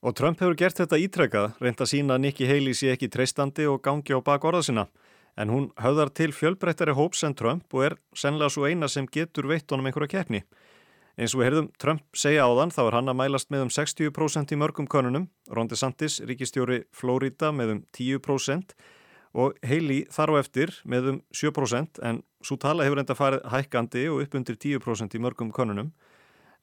Og 0.01 0.15
Trump 0.17 0.41
hefur 0.41 0.57
gert 0.57 0.79
þetta 0.81 0.97
ítrekað, 0.97 1.51
reynd 1.61 1.81
að 1.85 1.91
sína 1.91 2.17
að 2.17 2.23
Nikki 2.25 2.47
Haley 2.49 2.73
sé 2.77 2.95
ekki 2.95 3.11
treystandi 3.13 3.67
og 3.69 3.83
gangi 3.85 4.17
á 4.17 4.21
bak 4.25 4.47
orða 4.49 4.63
sinna. 4.65 4.87
En 5.37 5.53
hún 5.53 5.67
höfðar 5.77 6.09
til 6.17 6.33
fjölbreyttari 6.33 6.95
hóps 6.97 7.21
en 7.29 7.37
Trump 7.37 7.77
og 7.77 7.85
er 7.85 7.97
sennilega 8.17 8.55
svo 8.55 8.65
eina 8.65 8.89
sem 8.89 9.05
getur 9.05 9.51
veitt 9.51 9.69
honum 9.69 9.91
einhverja 9.91 10.15
keppni. 10.17 10.41
Eins 11.21 11.35
og 11.35 11.43
við 11.43 11.51
heyrðum 11.51 11.69
Trump 11.77 12.17
segja 12.17 12.47
á 12.49 12.51
þann 12.57 12.73
þá 12.73 12.81
er 12.87 12.97
hann 12.97 13.13
að 13.13 13.19
mælast 13.21 13.53
með 13.53 13.67
um 13.67 13.75
60% 13.77 14.55
í 14.57 14.59
mörgum 14.63 14.89
konunum, 14.89 15.29
Ron 15.53 15.69
DeSantis, 15.69 16.17
ríkistjóri 16.25 16.87
Florida 16.97 17.53
með 17.53 17.75
um 17.75 17.85
10% 17.93 18.73
og 19.37 19.61
Haley 19.61 20.07
þar 20.09 20.33
á 20.33 20.35
eftir 20.41 20.73
með 20.89 21.13
um 21.13 21.23
7% 21.29 22.01
en 22.09 22.23
svo 22.41 22.57
tala 22.57 22.89
hefur 22.89 23.03
enda 23.05 23.19
farið 23.19 23.45
hækkandi 23.53 24.09
og 24.09 24.25
upp 24.25 24.41
undir 24.41 24.57
10% 24.57 25.13
í 25.13 25.21
mörgum 25.21 25.53
konunum. 25.53 25.93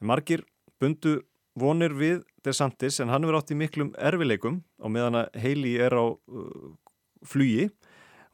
Margir 0.01 0.41
bundu 0.81 1.19
vonir 1.57 1.95
við 1.97 2.21
DeSantis 2.45 3.01
en 3.03 3.11
hann 3.11 3.25
verið 3.25 3.41
átt 3.41 3.53
í 3.53 3.59
miklum 3.59 3.93
erfileikum 3.97 4.61
og 4.79 4.93
meðan 4.93 5.23
að 5.23 5.39
Haley 5.41 5.77
er 5.83 5.95
á 5.97 6.05
uh, 6.05 6.69
flugi. 7.25 7.69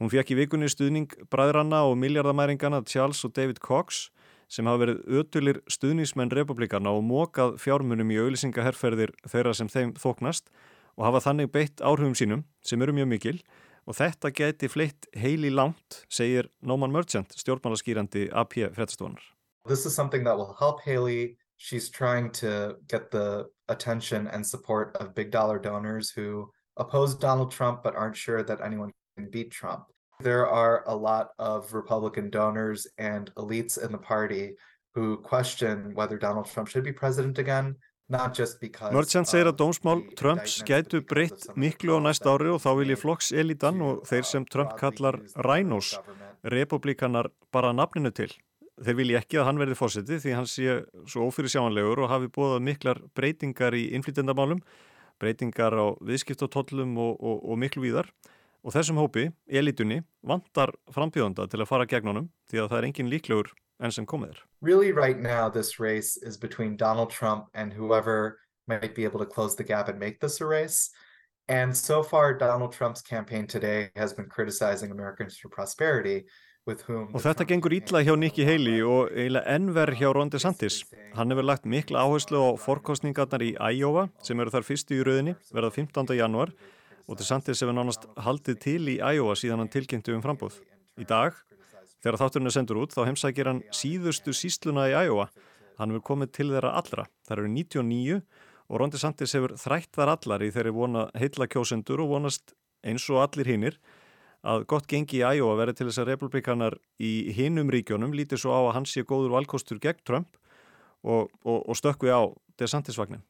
Hún 0.01 0.11
fekk 0.11 0.33
í 0.33 0.39
vikunni 0.41 0.69
stuðning 0.71 1.13
bræðranna 1.31 1.83
og 1.87 1.95
miljardamæringana 2.01 2.83
Charles 2.89 3.23
og 3.23 3.33
David 3.37 3.61
Cox 3.63 4.09
sem 4.51 4.67
hafa 4.67 4.83
verið 4.83 5.19
ötulir 5.19 5.59
stuðningsmenn 5.71 6.33
republikana 6.35 6.91
og 6.93 7.05
mókað 7.07 7.55
fjármunum 7.63 8.11
í 8.13 8.19
auðlisingaherrferðir 8.21 9.13
þeirra 9.29 9.53
sem 9.57 9.71
þeim 9.71 9.93
þóknast 9.97 10.51
og 10.97 11.07
hafa 11.07 11.23
þannig 11.25 11.51
beitt 11.53 11.81
áhrifum 11.81 12.17
sínum 12.17 12.43
sem 12.65 12.81
eru 12.83 12.93
mjög 12.93 13.09
mikil 13.15 13.37
og 13.89 13.97
þetta 13.97 14.31
geti 14.35 14.69
fleitt 14.71 15.07
heili 15.19 15.51
langt, 15.51 16.03
segir 16.07 16.49
Nóman 16.63 16.93
Merchant, 16.93 17.33
stjórnmálaskýrandi 17.35 18.29
AP 18.31 18.59
fréttastofunar. 18.75 19.23
This 19.67 19.85
is 19.85 19.95
something 19.95 20.23
that 20.23 20.37
will 20.37 20.55
help 20.59 20.81
Haley 20.83 21.37
she's 21.63 21.87
trying 21.89 22.29
to 22.29 22.75
get 22.89 23.09
the 23.09 23.47
attention 23.69 24.27
and 24.27 24.45
support 24.45 24.87
of 24.99 25.15
big 25.15 25.31
dollar 25.31 25.57
donors 25.57 26.09
who 26.09 26.51
oppose 26.75 27.15
Donald 27.15 27.51
Trump 27.51 27.81
but 27.83 27.95
aren't 27.95 28.17
sure 28.17 28.43
that 28.43 28.59
anyone 28.59 28.91
can 29.15 29.29
beat 29.29 29.49
Trump. 29.49 29.85
There 30.19 30.45
are 30.45 30.83
a 30.87 30.95
lot 31.09 31.29
of 31.39 31.73
Republican 31.73 32.29
donors 32.29 32.85
and 32.97 33.31
elites 33.35 33.81
in 33.81 33.93
the 33.93 33.97
party 33.97 34.57
who 34.93 35.17
question 35.31 35.95
whether 35.95 36.17
Donald 36.17 36.47
Trump 36.51 36.67
should 36.67 36.83
be 36.83 36.91
president 36.91 37.37
again. 37.39 37.77
Merchant 38.11 39.29
segir 39.31 39.47
að 39.47 39.61
dómsmál 39.61 40.01
Trumps 40.19 40.59
gætu 40.67 40.99
breytt 41.07 41.47
miklu 41.55 41.95
á 41.95 41.99
næst 42.03 42.27
ári 42.27 42.51
og 42.51 42.59
þá 42.61 42.71
vil 42.81 42.91
ég 42.91 42.99
flokks 42.99 43.31
elitan 43.31 43.79
og 43.81 44.03
þeir 44.09 44.27
sem 44.27 44.45
Trump 44.45 44.75
kallar 44.77 45.17
rænos, 45.47 45.95
republikanar 46.43 47.31
bara 47.55 47.71
nafninu 47.71 48.11
til 48.11 48.35
þeir 48.81 48.97
vilja 48.97 49.21
ekki 49.21 49.39
að 49.39 49.47
hann 49.49 49.61
verði 49.61 49.77
fósiti 49.77 50.19
því 50.21 50.35
hann 50.37 50.49
sé 50.49 50.79
svo 51.09 51.27
ófyrir 51.27 51.51
sjáanlegur 51.53 52.03
og 52.03 52.11
hafi 52.11 52.29
búið 52.33 52.63
miklar 52.65 53.01
breytingar 53.17 53.75
í 53.77 53.89
innflytjandamálum, 53.97 54.63
breytingar 55.21 55.75
á 55.77 55.85
viðskiptotollum 56.01 56.95
og, 56.97 57.17
og, 57.19 57.43
og 57.43 57.59
miklu 57.61 57.85
víðar 57.85 58.09
og 58.63 58.73
þessum 58.73 58.99
hópi, 59.01 59.27
elitunni, 59.47 60.01
vantar 60.23 60.71
frambjóðanda 60.95 61.49
til 61.51 61.61
að 61.61 61.69
fara 61.69 61.87
gegn 61.89 62.09
honum 62.09 62.31
því 62.49 62.63
að 62.63 62.71
það 62.71 62.79
er 62.79 62.87
engin 62.89 63.11
líklegur 63.11 63.51
enn 63.83 63.91
sem 63.91 64.07
komið 64.07 64.33
er. 64.33 64.43
Really 64.61 64.91
right 64.91 65.19
now 65.19 65.49
this 65.49 65.79
race 65.79 66.17
is 66.17 66.37
between 66.37 66.77
Donald 66.77 67.11
Trump 67.11 67.49
and 67.53 67.73
whoever 67.73 68.39
might 68.67 68.95
be 68.95 69.03
able 69.03 69.19
to 69.19 69.25
close 69.25 69.55
the 69.55 69.63
gap 69.63 69.89
and 69.89 69.99
make 69.99 70.19
this 70.19 70.39
a 70.41 70.45
race. 70.45 70.89
And 71.49 71.75
so 71.75 72.01
far 72.01 72.33
Donald 72.33 72.71
Trump's 72.71 73.01
campaign 73.01 73.47
today 73.47 73.91
has 73.97 74.13
been 74.13 74.27
criticizing 74.27 74.91
Americans 74.91 75.37
for 75.37 75.49
Prosperity 75.49 76.23
Og 76.63 77.19
þetta 77.19 77.43
gengur 77.43 77.73
ítla 77.75 77.99
hjá 78.07 78.13
Nikki 78.15 78.45
Haley 78.47 78.85
og 78.87 79.09
eiginlega 79.11 79.51
ennver 79.51 79.89
hjá 79.99 80.13
Ron 80.15 80.29
DeSantis. 80.31 80.77
Hann 81.11 81.33
hefur 81.33 81.43
lagt 81.43 81.65
mikla 81.67 82.05
áherslu 82.05 82.39
á 82.39 82.55
forkostningarnar 82.55 83.43
í 83.43 83.49
Iowa 83.59 84.05
sem 84.23 84.39
eru 84.39 84.53
þar 84.53 84.63
fyrstu 84.63 84.95
í 84.95 85.01
rauðinni, 85.03 85.33
verða 85.51 85.73
15. 85.75 86.13
januar 86.15 86.53
og 87.03 87.19
DeSantis 87.19 87.59
hefur 87.59 87.75
nánast 87.75 88.07
haldið 88.15 88.61
til 88.63 88.83
í 88.93 88.95
Iowa 88.95 89.35
síðan 89.35 89.65
hann 89.65 89.73
tilkynntu 89.73 90.15
um 90.15 90.23
frambóð. 90.23 90.61
Í 90.95 91.03
dag, 91.09 91.35
þegar 91.99 92.21
þátturinn 92.21 92.47
er 92.47 92.55
sendur 92.55 92.79
út, 92.85 92.95
þá 92.95 93.09
heimsækir 93.09 93.49
hann 93.51 93.59
síðustu 93.75 94.31
sísluna 94.31 94.87
í 94.87 94.95
Iowa. 95.03 95.27
Hann 95.81 95.91
hefur 95.91 96.05
komið 96.13 96.31
til 96.37 96.47
þeirra 96.53 96.77
allra. 96.79 97.09
Það 97.27 97.41
eru 97.41 97.51
99 97.57 98.21
og 98.69 98.79
Ron 98.79 98.95
DeSantis 98.95 99.35
hefur 99.35 99.57
þrætt 99.59 99.91
þar 99.99 100.13
allar 100.15 100.47
í 100.47 100.53
þeirri 100.55 100.71
vona 100.79 101.09
heitla 101.19 101.49
kjósendur 101.51 102.05
og 102.05 102.15
vonast 102.15 102.55
eins 102.87 103.03
og 103.11 103.19
allir 103.25 103.51
hinnir 103.51 103.77
að 104.43 104.65
gott 104.67 104.87
gengi 104.91 105.21
í 105.21 105.23
Iowa 105.23 105.55
verði 105.59 105.77
til 105.79 105.87
þess 105.87 106.01
að 106.03 106.09
republikanar 106.11 106.75
í 106.99 107.31
hinum 107.35 107.71
ríkjónum 107.71 108.15
lítið 108.15 108.43
svo 108.43 108.55
á 108.55 108.61
að 108.67 108.73
hans 108.77 108.95
sé 108.95 109.05
góður 109.07 109.35
valkostur 109.37 109.79
gegn 109.83 110.03
Trump 110.03 110.35
og, 111.03 111.31
og, 111.43 111.63
og 111.63 111.79
stökku 111.79 112.11
á 112.11 112.27
DeSantis-vagnin. 112.59 113.23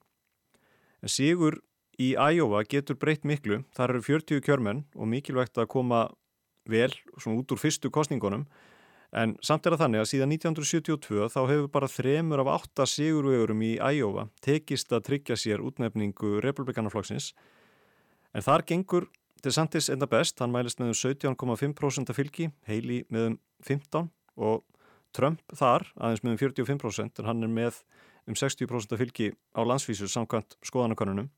En 1.04 1.12
sigur 1.12 1.60
í 2.00 2.14
Iowa 2.18 2.64
getur 2.66 2.98
breytt 2.98 3.24
miklu, 3.26 3.62
þar 3.76 3.94
eru 3.94 4.04
40 4.08 4.42
kjörmenn 4.44 4.84
og 4.98 5.10
mikilvægt 5.10 5.58
að 5.58 5.70
koma 5.76 6.08
vel 6.66 6.90
út 7.28 7.52
úr 7.52 7.60
fyrstu 7.60 7.90
kostningunum 7.92 8.46
en 9.14 9.36
samt 9.44 9.66
er 9.66 9.74
það 9.74 9.84
þannig 9.84 10.02
að 10.02 10.08
síðan 10.10 10.32
1972 10.34 11.28
þá 11.30 11.40
hefur 11.46 11.68
bara 11.76 11.90
þremur 11.90 12.42
af 12.42 12.50
átta 12.56 12.86
sigurvegurum 12.88 13.62
í 13.62 13.74
Iowa 13.78 14.26
tekist 14.42 14.90
að 14.96 15.04
tryggja 15.10 15.36
sér 15.38 15.62
útnefningu 15.62 16.40
republikanaflokksins 16.42 17.30
en 18.34 18.46
þar 18.46 18.64
gengur 18.66 19.06
DeSantis 19.44 19.90
enda 19.92 20.08
best, 20.08 20.38
hann 20.40 20.52
mælist 20.54 20.80
með 20.80 20.94
um 20.94 20.96
17,5% 20.96 22.14
fylgi, 22.16 22.48
Haley 22.68 23.04
með 23.12 23.26
um 23.28 23.38
15 23.66 24.08
og 24.40 24.62
Trump 25.14 25.42
þar 25.54 25.86
aðeins 26.00 26.24
með 26.24 26.34
um 26.34 26.40
45% 26.40 27.20
en 27.20 27.28
hann 27.28 27.46
er 27.46 27.52
með 27.52 27.80
um 28.24 28.36
60% 28.38 28.96
fylgi 29.00 29.32
á 29.52 29.60
landsvísu 29.62 30.08
samkvæmt 30.10 30.56
skoðanakonunum. 30.64 31.28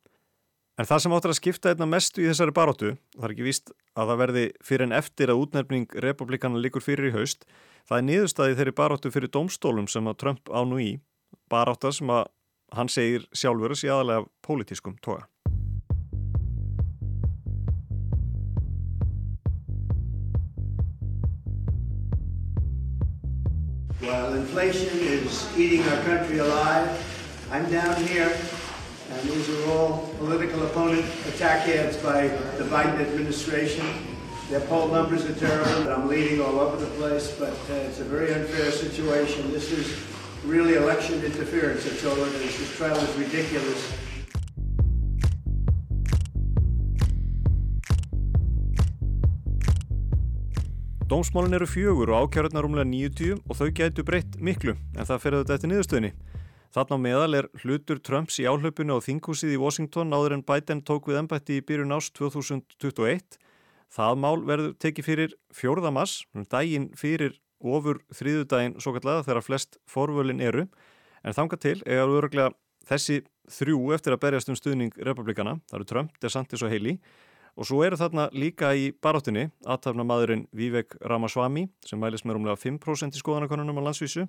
En 0.76 0.84
það 0.84 1.02
sem 1.02 1.14
áttur 1.16 1.32
að 1.32 1.38
skipta 1.38 1.72
einna 1.72 1.88
mestu 1.88 2.20
í 2.20 2.28
þessari 2.28 2.52
baróttu, 2.56 2.90
það 3.16 3.26
er 3.26 3.32
ekki 3.32 3.46
víst 3.46 3.70
að 3.96 4.10
það 4.10 4.18
verði 4.22 4.42
fyrir 4.68 4.86
en 4.86 4.96
eftir 4.98 5.32
að 5.32 5.42
útnefning 5.42 5.94
republikana 6.04 6.60
líkur 6.60 6.84
fyrir 6.84 7.08
í 7.08 7.14
haust, 7.16 7.46
það 7.88 7.98
er 7.98 8.06
niðurstaði 8.10 8.58
þeirri 8.58 8.74
baróttu 8.76 9.12
fyrir 9.14 9.32
domstólum 9.32 9.88
sem 9.88 10.10
að 10.10 10.18
Trump 10.20 10.52
á 10.52 10.60
nú 10.68 10.80
í, 10.82 10.90
barótta 11.48 11.94
sem 11.96 12.12
að 12.12 12.28
hann 12.76 12.92
segir 12.92 13.24
sjálfur 13.32 13.72
að 13.72 13.80
sé 13.80 13.88
aðalega 13.88 14.28
pólitískum 14.44 15.00
toga. 15.00 15.24
Inflation 24.36 24.98
is 25.00 25.46
eating 25.58 25.82
our 25.82 26.02
country 26.02 26.38
alive, 26.38 26.88
I'm 27.50 27.70
down 27.70 27.96
here, 28.04 28.36
and 29.10 29.28
these 29.28 29.48
are 29.48 29.70
all 29.70 30.12
political 30.18 30.64
opponent 30.66 31.04
attack 31.28 31.68
ads 31.68 31.96
by 31.96 32.28
the 32.58 32.64
Biden 32.64 33.00
administration. 33.00 33.86
Their 34.50 34.60
poll 34.60 34.88
numbers 34.88 35.24
are 35.24 35.34
terrible. 35.34 35.90
I'm 35.92 36.08
leading 36.08 36.40
all 36.40 36.60
over 36.60 36.76
the 36.76 36.90
place, 36.92 37.32
but 37.38 37.54
uh, 37.70 37.74
it's 37.74 38.00
a 38.00 38.04
very 38.04 38.32
unfair 38.32 38.70
situation. 38.70 39.50
This 39.52 39.72
is 39.72 39.98
really 40.44 40.74
election 40.74 41.24
interference, 41.24 41.86
I 41.86 41.96
told 41.96 42.18
her. 42.18 42.24
This 42.26 42.76
trial 42.76 42.96
is 42.96 43.16
ridiculous. 43.16 43.92
Dómsmálin 51.16 51.56
eru 51.56 51.64
fjögur 51.64 52.10
og 52.12 52.26
ákjörðnar 52.26 52.66
umlega 52.68 52.84
90 52.84 53.38
og 53.48 53.56
þau 53.56 53.70
gætu 53.72 54.02
breytt 54.04 54.34
miklu 54.36 54.74
en 54.76 55.06
það 55.08 55.20
fyrir 55.22 55.38
þetta 55.38 55.54
eftir 55.54 55.70
niðurstöðni. 55.70 56.10
Þarna 56.76 56.98
á 57.00 57.04
meðal 57.06 57.36
er 57.38 57.46
hlutur 57.62 58.02
Trumps 58.04 58.36
í 58.36 58.44
áhlaupinu 58.44 58.98
á 59.00 59.00
þinghúsið 59.00 59.54
í 59.54 59.60
Washington 59.62 60.12
áður 60.12 60.34
en 60.36 60.42
Biden 60.44 60.82
tók 60.84 61.08
við 61.08 61.22
ennbætti 61.22 61.56
í 61.56 61.62
byrjun 61.64 61.96
ást 61.96 62.12
2021. 62.20 63.38
Það 63.96 64.20
mál 64.26 64.44
verður 64.44 64.74
tekið 64.84 65.08
fyrir 65.08 65.32
fjórðamass, 65.56 66.26
daginn 66.52 66.90
fyrir 67.00 67.38
ofur 67.64 68.02
þrýðudaginn 68.12 68.76
svo 68.76 68.92
kallega 68.98 69.24
þegar 69.24 69.46
flest 69.48 69.80
forvölin 69.88 70.44
eru 70.44 70.66
en 71.24 71.38
þanga 71.38 71.56
til 71.64 71.78
er 71.86 72.04
öruglega 72.04 72.52
þessi 72.92 73.22
þrjú 73.56 73.80
eftir 73.96 74.12
að 74.12 74.20
berjast 74.26 74.52
um 74.52 74.60
stuðning 74.60 74.92
republikana, 75.00 75.62
það 75.64 75.80
eru 75.80 75.88
Trump, 75.94 76.20
DeSantis 76.20 76.60
og 76.60 76.76
Haley 76.76 77.00
Og 77.56 77.64
svo 77.64 77.80
eru 77.86 77.96
þarna 77.96 78.28
líka 78.36 78.74
í 78.76 78.90
baróttinni 78.92 79.46
aðtafna 79.64 80.04
maðurinn 80.04 80.44
Vivek 80.56 80.98
Ramaswamy 81.00 81.66
sem 81.86 82.00
mælist 82.00 82.26
með 82.28 82.36
rúmlega 82.36 82.60
5% 82.60 83.16
í 83.16 83.22
skoðanakonunum 83.22 83.80
á 83.80 83.86
landsvísu. 83.88 84.26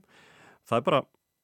Það 0.67 0.79
er 0.79 0.85
bara 0.85 1.01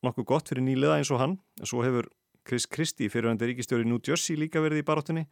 nokkuð 0.08 0.28
gott 0.32 0.52
fyrir 0.52 0.64
nýliða 0.64 1.02
eins 1.02 1.12
og 1.12 1.20
hann. 1.20 1.36
En 1.60 1.68
svo 1.68 1.84
hefur 1.84 2.08
Chris 2.48 2.68
Christie 2.72 3.12
fyrirvendir 3.12 3.52
ríkistjóri 3.52 3.88
New 3.88 4.00
Jersey 4.00 4.40
líka 4.40 4.64
verið 4.64 4.84
í 4.84 4.88
baróttinni 4.88 5.28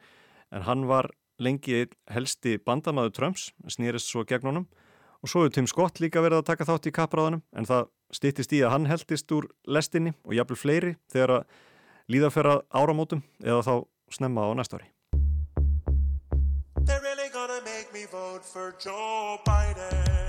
en 0.51 0.67
hann 0.67 0.85
var 0.91 1.09
lengi 1.41 1.87
helsti 2.11 2.57
bandamaður 2.59 3.15
Trumps, 3.15 3.49
snýrist 3.71 4.11
svo 4.11 4.27
gegn 4.27 4.51
honum. 4.51 4.69
Og 5.23 5.31
svo 5.31 5.45
hefur 5.45 5.55
Tim 5.55 5.71
Scott 5.71 6.03
líka 6.03 6.23
verið 6.23 6.41
að 6.41 6.49
taka 6.51 6.67
þátt 6.67 6.91
í 6.91 6.95
kappráðanum 6.99 7.43
en 7.55 7.67
það 7.69 7.91
stýttist 8.11 8.55
í 8.57 8.63
að 8.65 8.75
hann 8.75 8.89
heldist 8.91 9.31
úr 9.31 9.47
lestinni 9.71 10.15
og 10.25 10.35
jafnvel 10.35 10.59
fleiri 10.59 10.95
þegar 11.13 11.39
að 11.39 11.59
líðaferra 12.11 12.57
áramótum 12.75 13.23
eða 13.39 13.61
þá 13.63 13.75
snemma 14.11 14.49
á 14.49 14.51
næsta 14.59 14.81
ári. 14.81 14.90
Vote 18.11 18.43
for 18.43 18.73
Joe 18.85 19.37
Biden. 19.45 20.21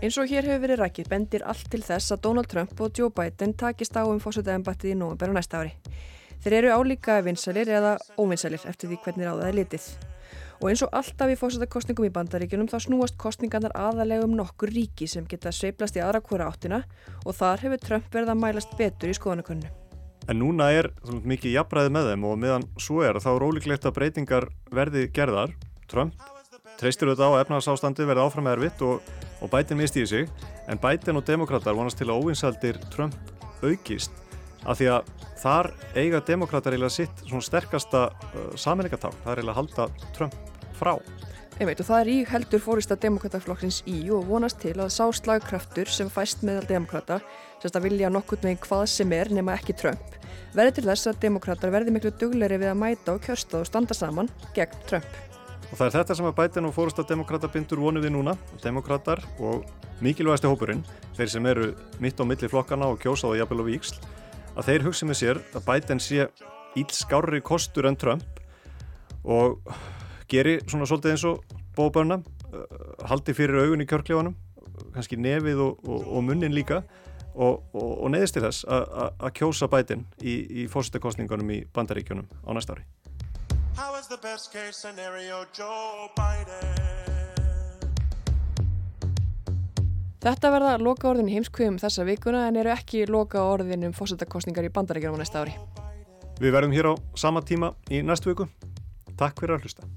Eins 0.00 0.16
og 0.16 0.30
hér 0.30 0.46
hefur 0.48 0.62
verið 0.62 0.80
rækið 0.80 1.08
bendir 1.12 1.42
allt 1.44 1.66
til 1.68 1.82
þess 1.84 2.14
að 2.14 2.22
Donald 2.24 2.48
Trump 2.48 2.78
og 2.80 2.96
Joe 2.96 3.12
Biden 3.12 3.52
takist 3.52 3.98
á 4.00 4.02
um 4.08 4.16
fórsötaðanbattið 4.16 4.94
í 4.94 4.96
nógumber 4.96 5.28
á 5.28 5.36
næsta 5.36 5.60
ári. 5.60 5.74
Þeir 6.40 6.56
eru 6.62 6.70
álíka 6.72 7.20
vinsælir 7.20 7.68
eða 7.68 7.98
óvinsælir 8.16 8.64
eftir 8.64 8.88
því 8.88 9.04
hvernig 9.04 9.28
á 9.28 9.36
það 9.36 9.50
er 9.50 9.58
litið. 9.60 9.90
Og 10.60 10.68
eins 10.68 10.82
og 10.84 10.90
alltaf 10.92 11.30
í 11.32 11.36
fórsættakostningum 11.40 12.04
í 12.04 12.12
bandaríkjunum 12.12 12.68
þá 12.68 12.82
snúast 12.84 13.16
kostningarnar 13.20 13.72
aðalega 13.72 14.26
um 14.26 14.34
nokkur 14.36 14.68
ríki 14.68 15.08
sem 15.08 15.24
geta 15.28 15.52
sveiplast 15.56 15.96
í 15.96 16.02
aðra 16.04 16.20
hvora 16.20 16.50
áttina 16.52 16.82
og 17.24 17.32
þar 17.38 17.64
hefur 17.64 17.80
Trump 17.86 18.10
verið 18.12 18.34
að 18.34 18.42
mælast 18.42 18.74
betur 18.76 19.08
í 19.08 19.16
skoðanakunnu. 19.16 19.70
En 20.28 20.38
núna 20.38 20.68
er 20.76 20.90
mikið 21.24 21.56
jafnræði 21.56 21.94
með 21.96 22.10
þeim 22.10 22.28
og 22.28 22.36
meðan 22.42 22.68
svo 22.76 23.00
er 23.06 23.16
þá 23.24 23.30
ólíklegt 23.40 23.88
að 23.88 23.96
breytingar 23.96 24.50
verði 24.68 25.06
gerðar. 25.16 25.56
Trump 25.88 26.20
treystir 26.80 27.08
auðvitað 27.08 27.40
á 27.40 27.40
efnarsástandi 27.40 28.04
verði 28.08 28.28
áfram 28.28 28.52
erfitt 28.52 28.84
og, 28.84 29.00
og 29.40 29.52
Biden 29.52 29.80
misti 29.80 30.04
í 30.04 30.08
sig 30.08 30.28
en 30.68 30.80
Biden 30.80 31.16
og 31.16 31.24
demokrater 31.24 31.76
vonast 31.76 31.98
til 32.00 32.12
að 32.12 32.20
óvinsaldir 32.20 32.78
Trump 32.92 33.16
aukist 33.64 34.12
af 34.66 34.78
því 34.80 34.90
að 34.94 35.10
þar 35.40 35.70
eiga 35.96 36.20
demokrater 36.26 36.74
eiginlega 36.74 36.96
sitt 37.00 37.24
svona 37.24 37.44
sterkasta 37.44 38.06
uh, 38.10 38.46
saminleikatál, 38.60 39.12
það 39.24 39.32
er 39.32 39.42
eiginlega 39.42 39.56
að 39.56 39.60
halda 39.60 40.12
Trump 40.16 40.34
frá. 40.76 40.94
Einmitt 41.60 41.82
og 41.82 41.90
það 41.90 41.98
er 42.00 42.08
í 42.08 42.16
heldur 42.24 42.62
fórista 42.64 42.96
demokrataflokksins 42.96 43.82
í 43.90 43.98
og 44.16 44.24
vonast 44.30 44.62
til 44.62 44.78
að 44.80 44.94
sá 44.94 45.04
slagkraftur 45.12 45.90
sem 45.92 46.08
fæst 46.08 46.40
meðal 46.46 46.64
demokrata, 46.70 47.18
sérst 47.60 47.76
að 47.76 47.90
vilja 47.90 48.08
nokkurt 48.12 48.46
með 48.46 48.62
hvað 48.64 48.86
sem 48.88 49.12
er 49.12 49.28
nema 49.36 49.58
ekki 49.58 49.76
Trump, 49.76 50.14
verði 50.56 50.78
til 50.78 50.86
þess 50.86 51.10
að 51.10 51.18
demokrater 51.26 51.74
verði 51.74 51.92
miklu 51.92 52.14
dugleiri 52.16 52.56
við 52.62 52.72
að 52.72 52.80
mæta 52.80 53.12
og 53.12 53.20
kjörsta 53.26 53.60
og 53.60 53.68
standa 53.68 53.96
saman 53.96 54.32
gegn 54.56 54.86
Trump. 54.88 55.20
Og 55.68 55.76
það 55.76 55.84
er 55.86 55.94
þetta 55.98 56.16
sem 56.16 56.30
að 56.30 56.38
bæta 56.40 56.62
nú 56.64 56.72
fórista 56.74 57.04
demokrata 57.06 57.52
bindur 57.52 57.84
vonu 57.84 58.00
við 58.02 58.14
núna, 58.16 58.34
demokrater 58.64 59.20
og 59.38 59.68
mikilvægasti 60.00 60.48
hópurinn, 60.48 60.80
þeir 61.18 61.34
sem 61.34 61.50
eru 61.52 61.68
mitt 62.00 62.18
á 62.18 62.24
milli 62.24 62.48
flokkana 62.48 62.88
og 62.88 62.98
kjósað 63.04 63.34
og 63.34 63.38
jafnvel 63.42 63.66
og 63.66 63.68
víksl, 63.68 64.00
að 64.56 64.66
þeir 64.68 64.86
hugsa 64.88 65.08
með 65.08 65.20
sér 65.20 65.40
að 65.54 65.66
Biden 65.68 66.02
sé 66.02 66.26
íll 66.78 66.90
skárri 66.94 67.40
kostur 67.44 67.88
en 67.90 67.98
Trump 67.98 68.40
og 69.24 69.60
geri 70.30 70.58
svona 70.66 70.88
svolítið 70.88 71.14
eins 71.14 71.26
og 71.28 71.58
bóðbörna 71.76 72.20
uh, 72.20 72.64
haldi 73.10 73.34
fyrir 73.36 73.62
augun 73.64 73.84
í 73.84 73.88
kjörklefanum 73.90 74.36
kannski 74.94 75.18
nefið 75.20 75.60
og, 75.66 75.84
og, 75.86 76.06
og 76.08 76.24
munnin 76.26 76.54
líka 76.56 76.82
og, 77.34 77.62
og 77.74 78.08
neðist 78.10 78.34
til 78.34 78.42
þess 78.42 78.64
að 78.66 79.30
kjósa 79.38 79.68
Biden 79.70 80.06
í, 80.18 80.64
í 80.64 80.66
fórstakostningunum 80.70 81.52
í 81.54 81.60
bandaríkjunum 81.74 82.26
á 82.26 82.50
næsta 82.56 82.74
ári 82.74 82.84
Þetta 90.20 90.50
verða 90.52 90.72
loka 90.76 91.08
orðin 91.08 91.30
heimskvöðum 91.32 91.78
þessa 91.80 92.04
vikuna 92.04 92.42
en 92.50 92.58
eru 92.60 92.74
ekki 92.74 93.06
loka 93.08 93.40
orðin 93.40 93.86
um 93.88 93.94
fórstakostningar 93.96 94.68
í 94.68 94.72
bandaríkjunum 94.74 95.16
á 95.16 95.20
næsta 95.22 95.40
ári. 95.40 95.54
Við 96.40 96.52
verðum 96.52 96.76
hér 96.76 96.90
á 96.92 96.94
sama 97.16 97.40
tíma 97.40 97.72
í 97.88 98.02
næstu 98.04 98.28
viku. 98.28 98.50
Takk 99.16 99.40
fyrir 99.40 99.56
að 99.56 99.64
hlusta. 99.64 99.88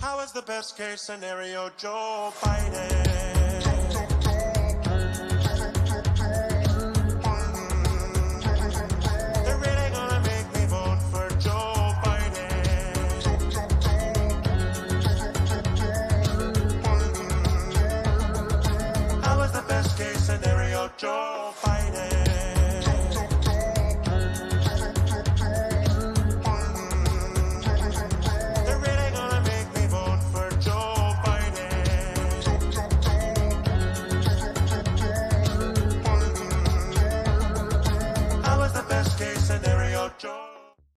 How 0.00 0.24
is 0.24 0.32
the 0.32 0.42
best 0.42 0.76
case 0.78 1.04
scenario 1.04 1.68
Joe 1.76 2.32
Biden? 2.40 3.27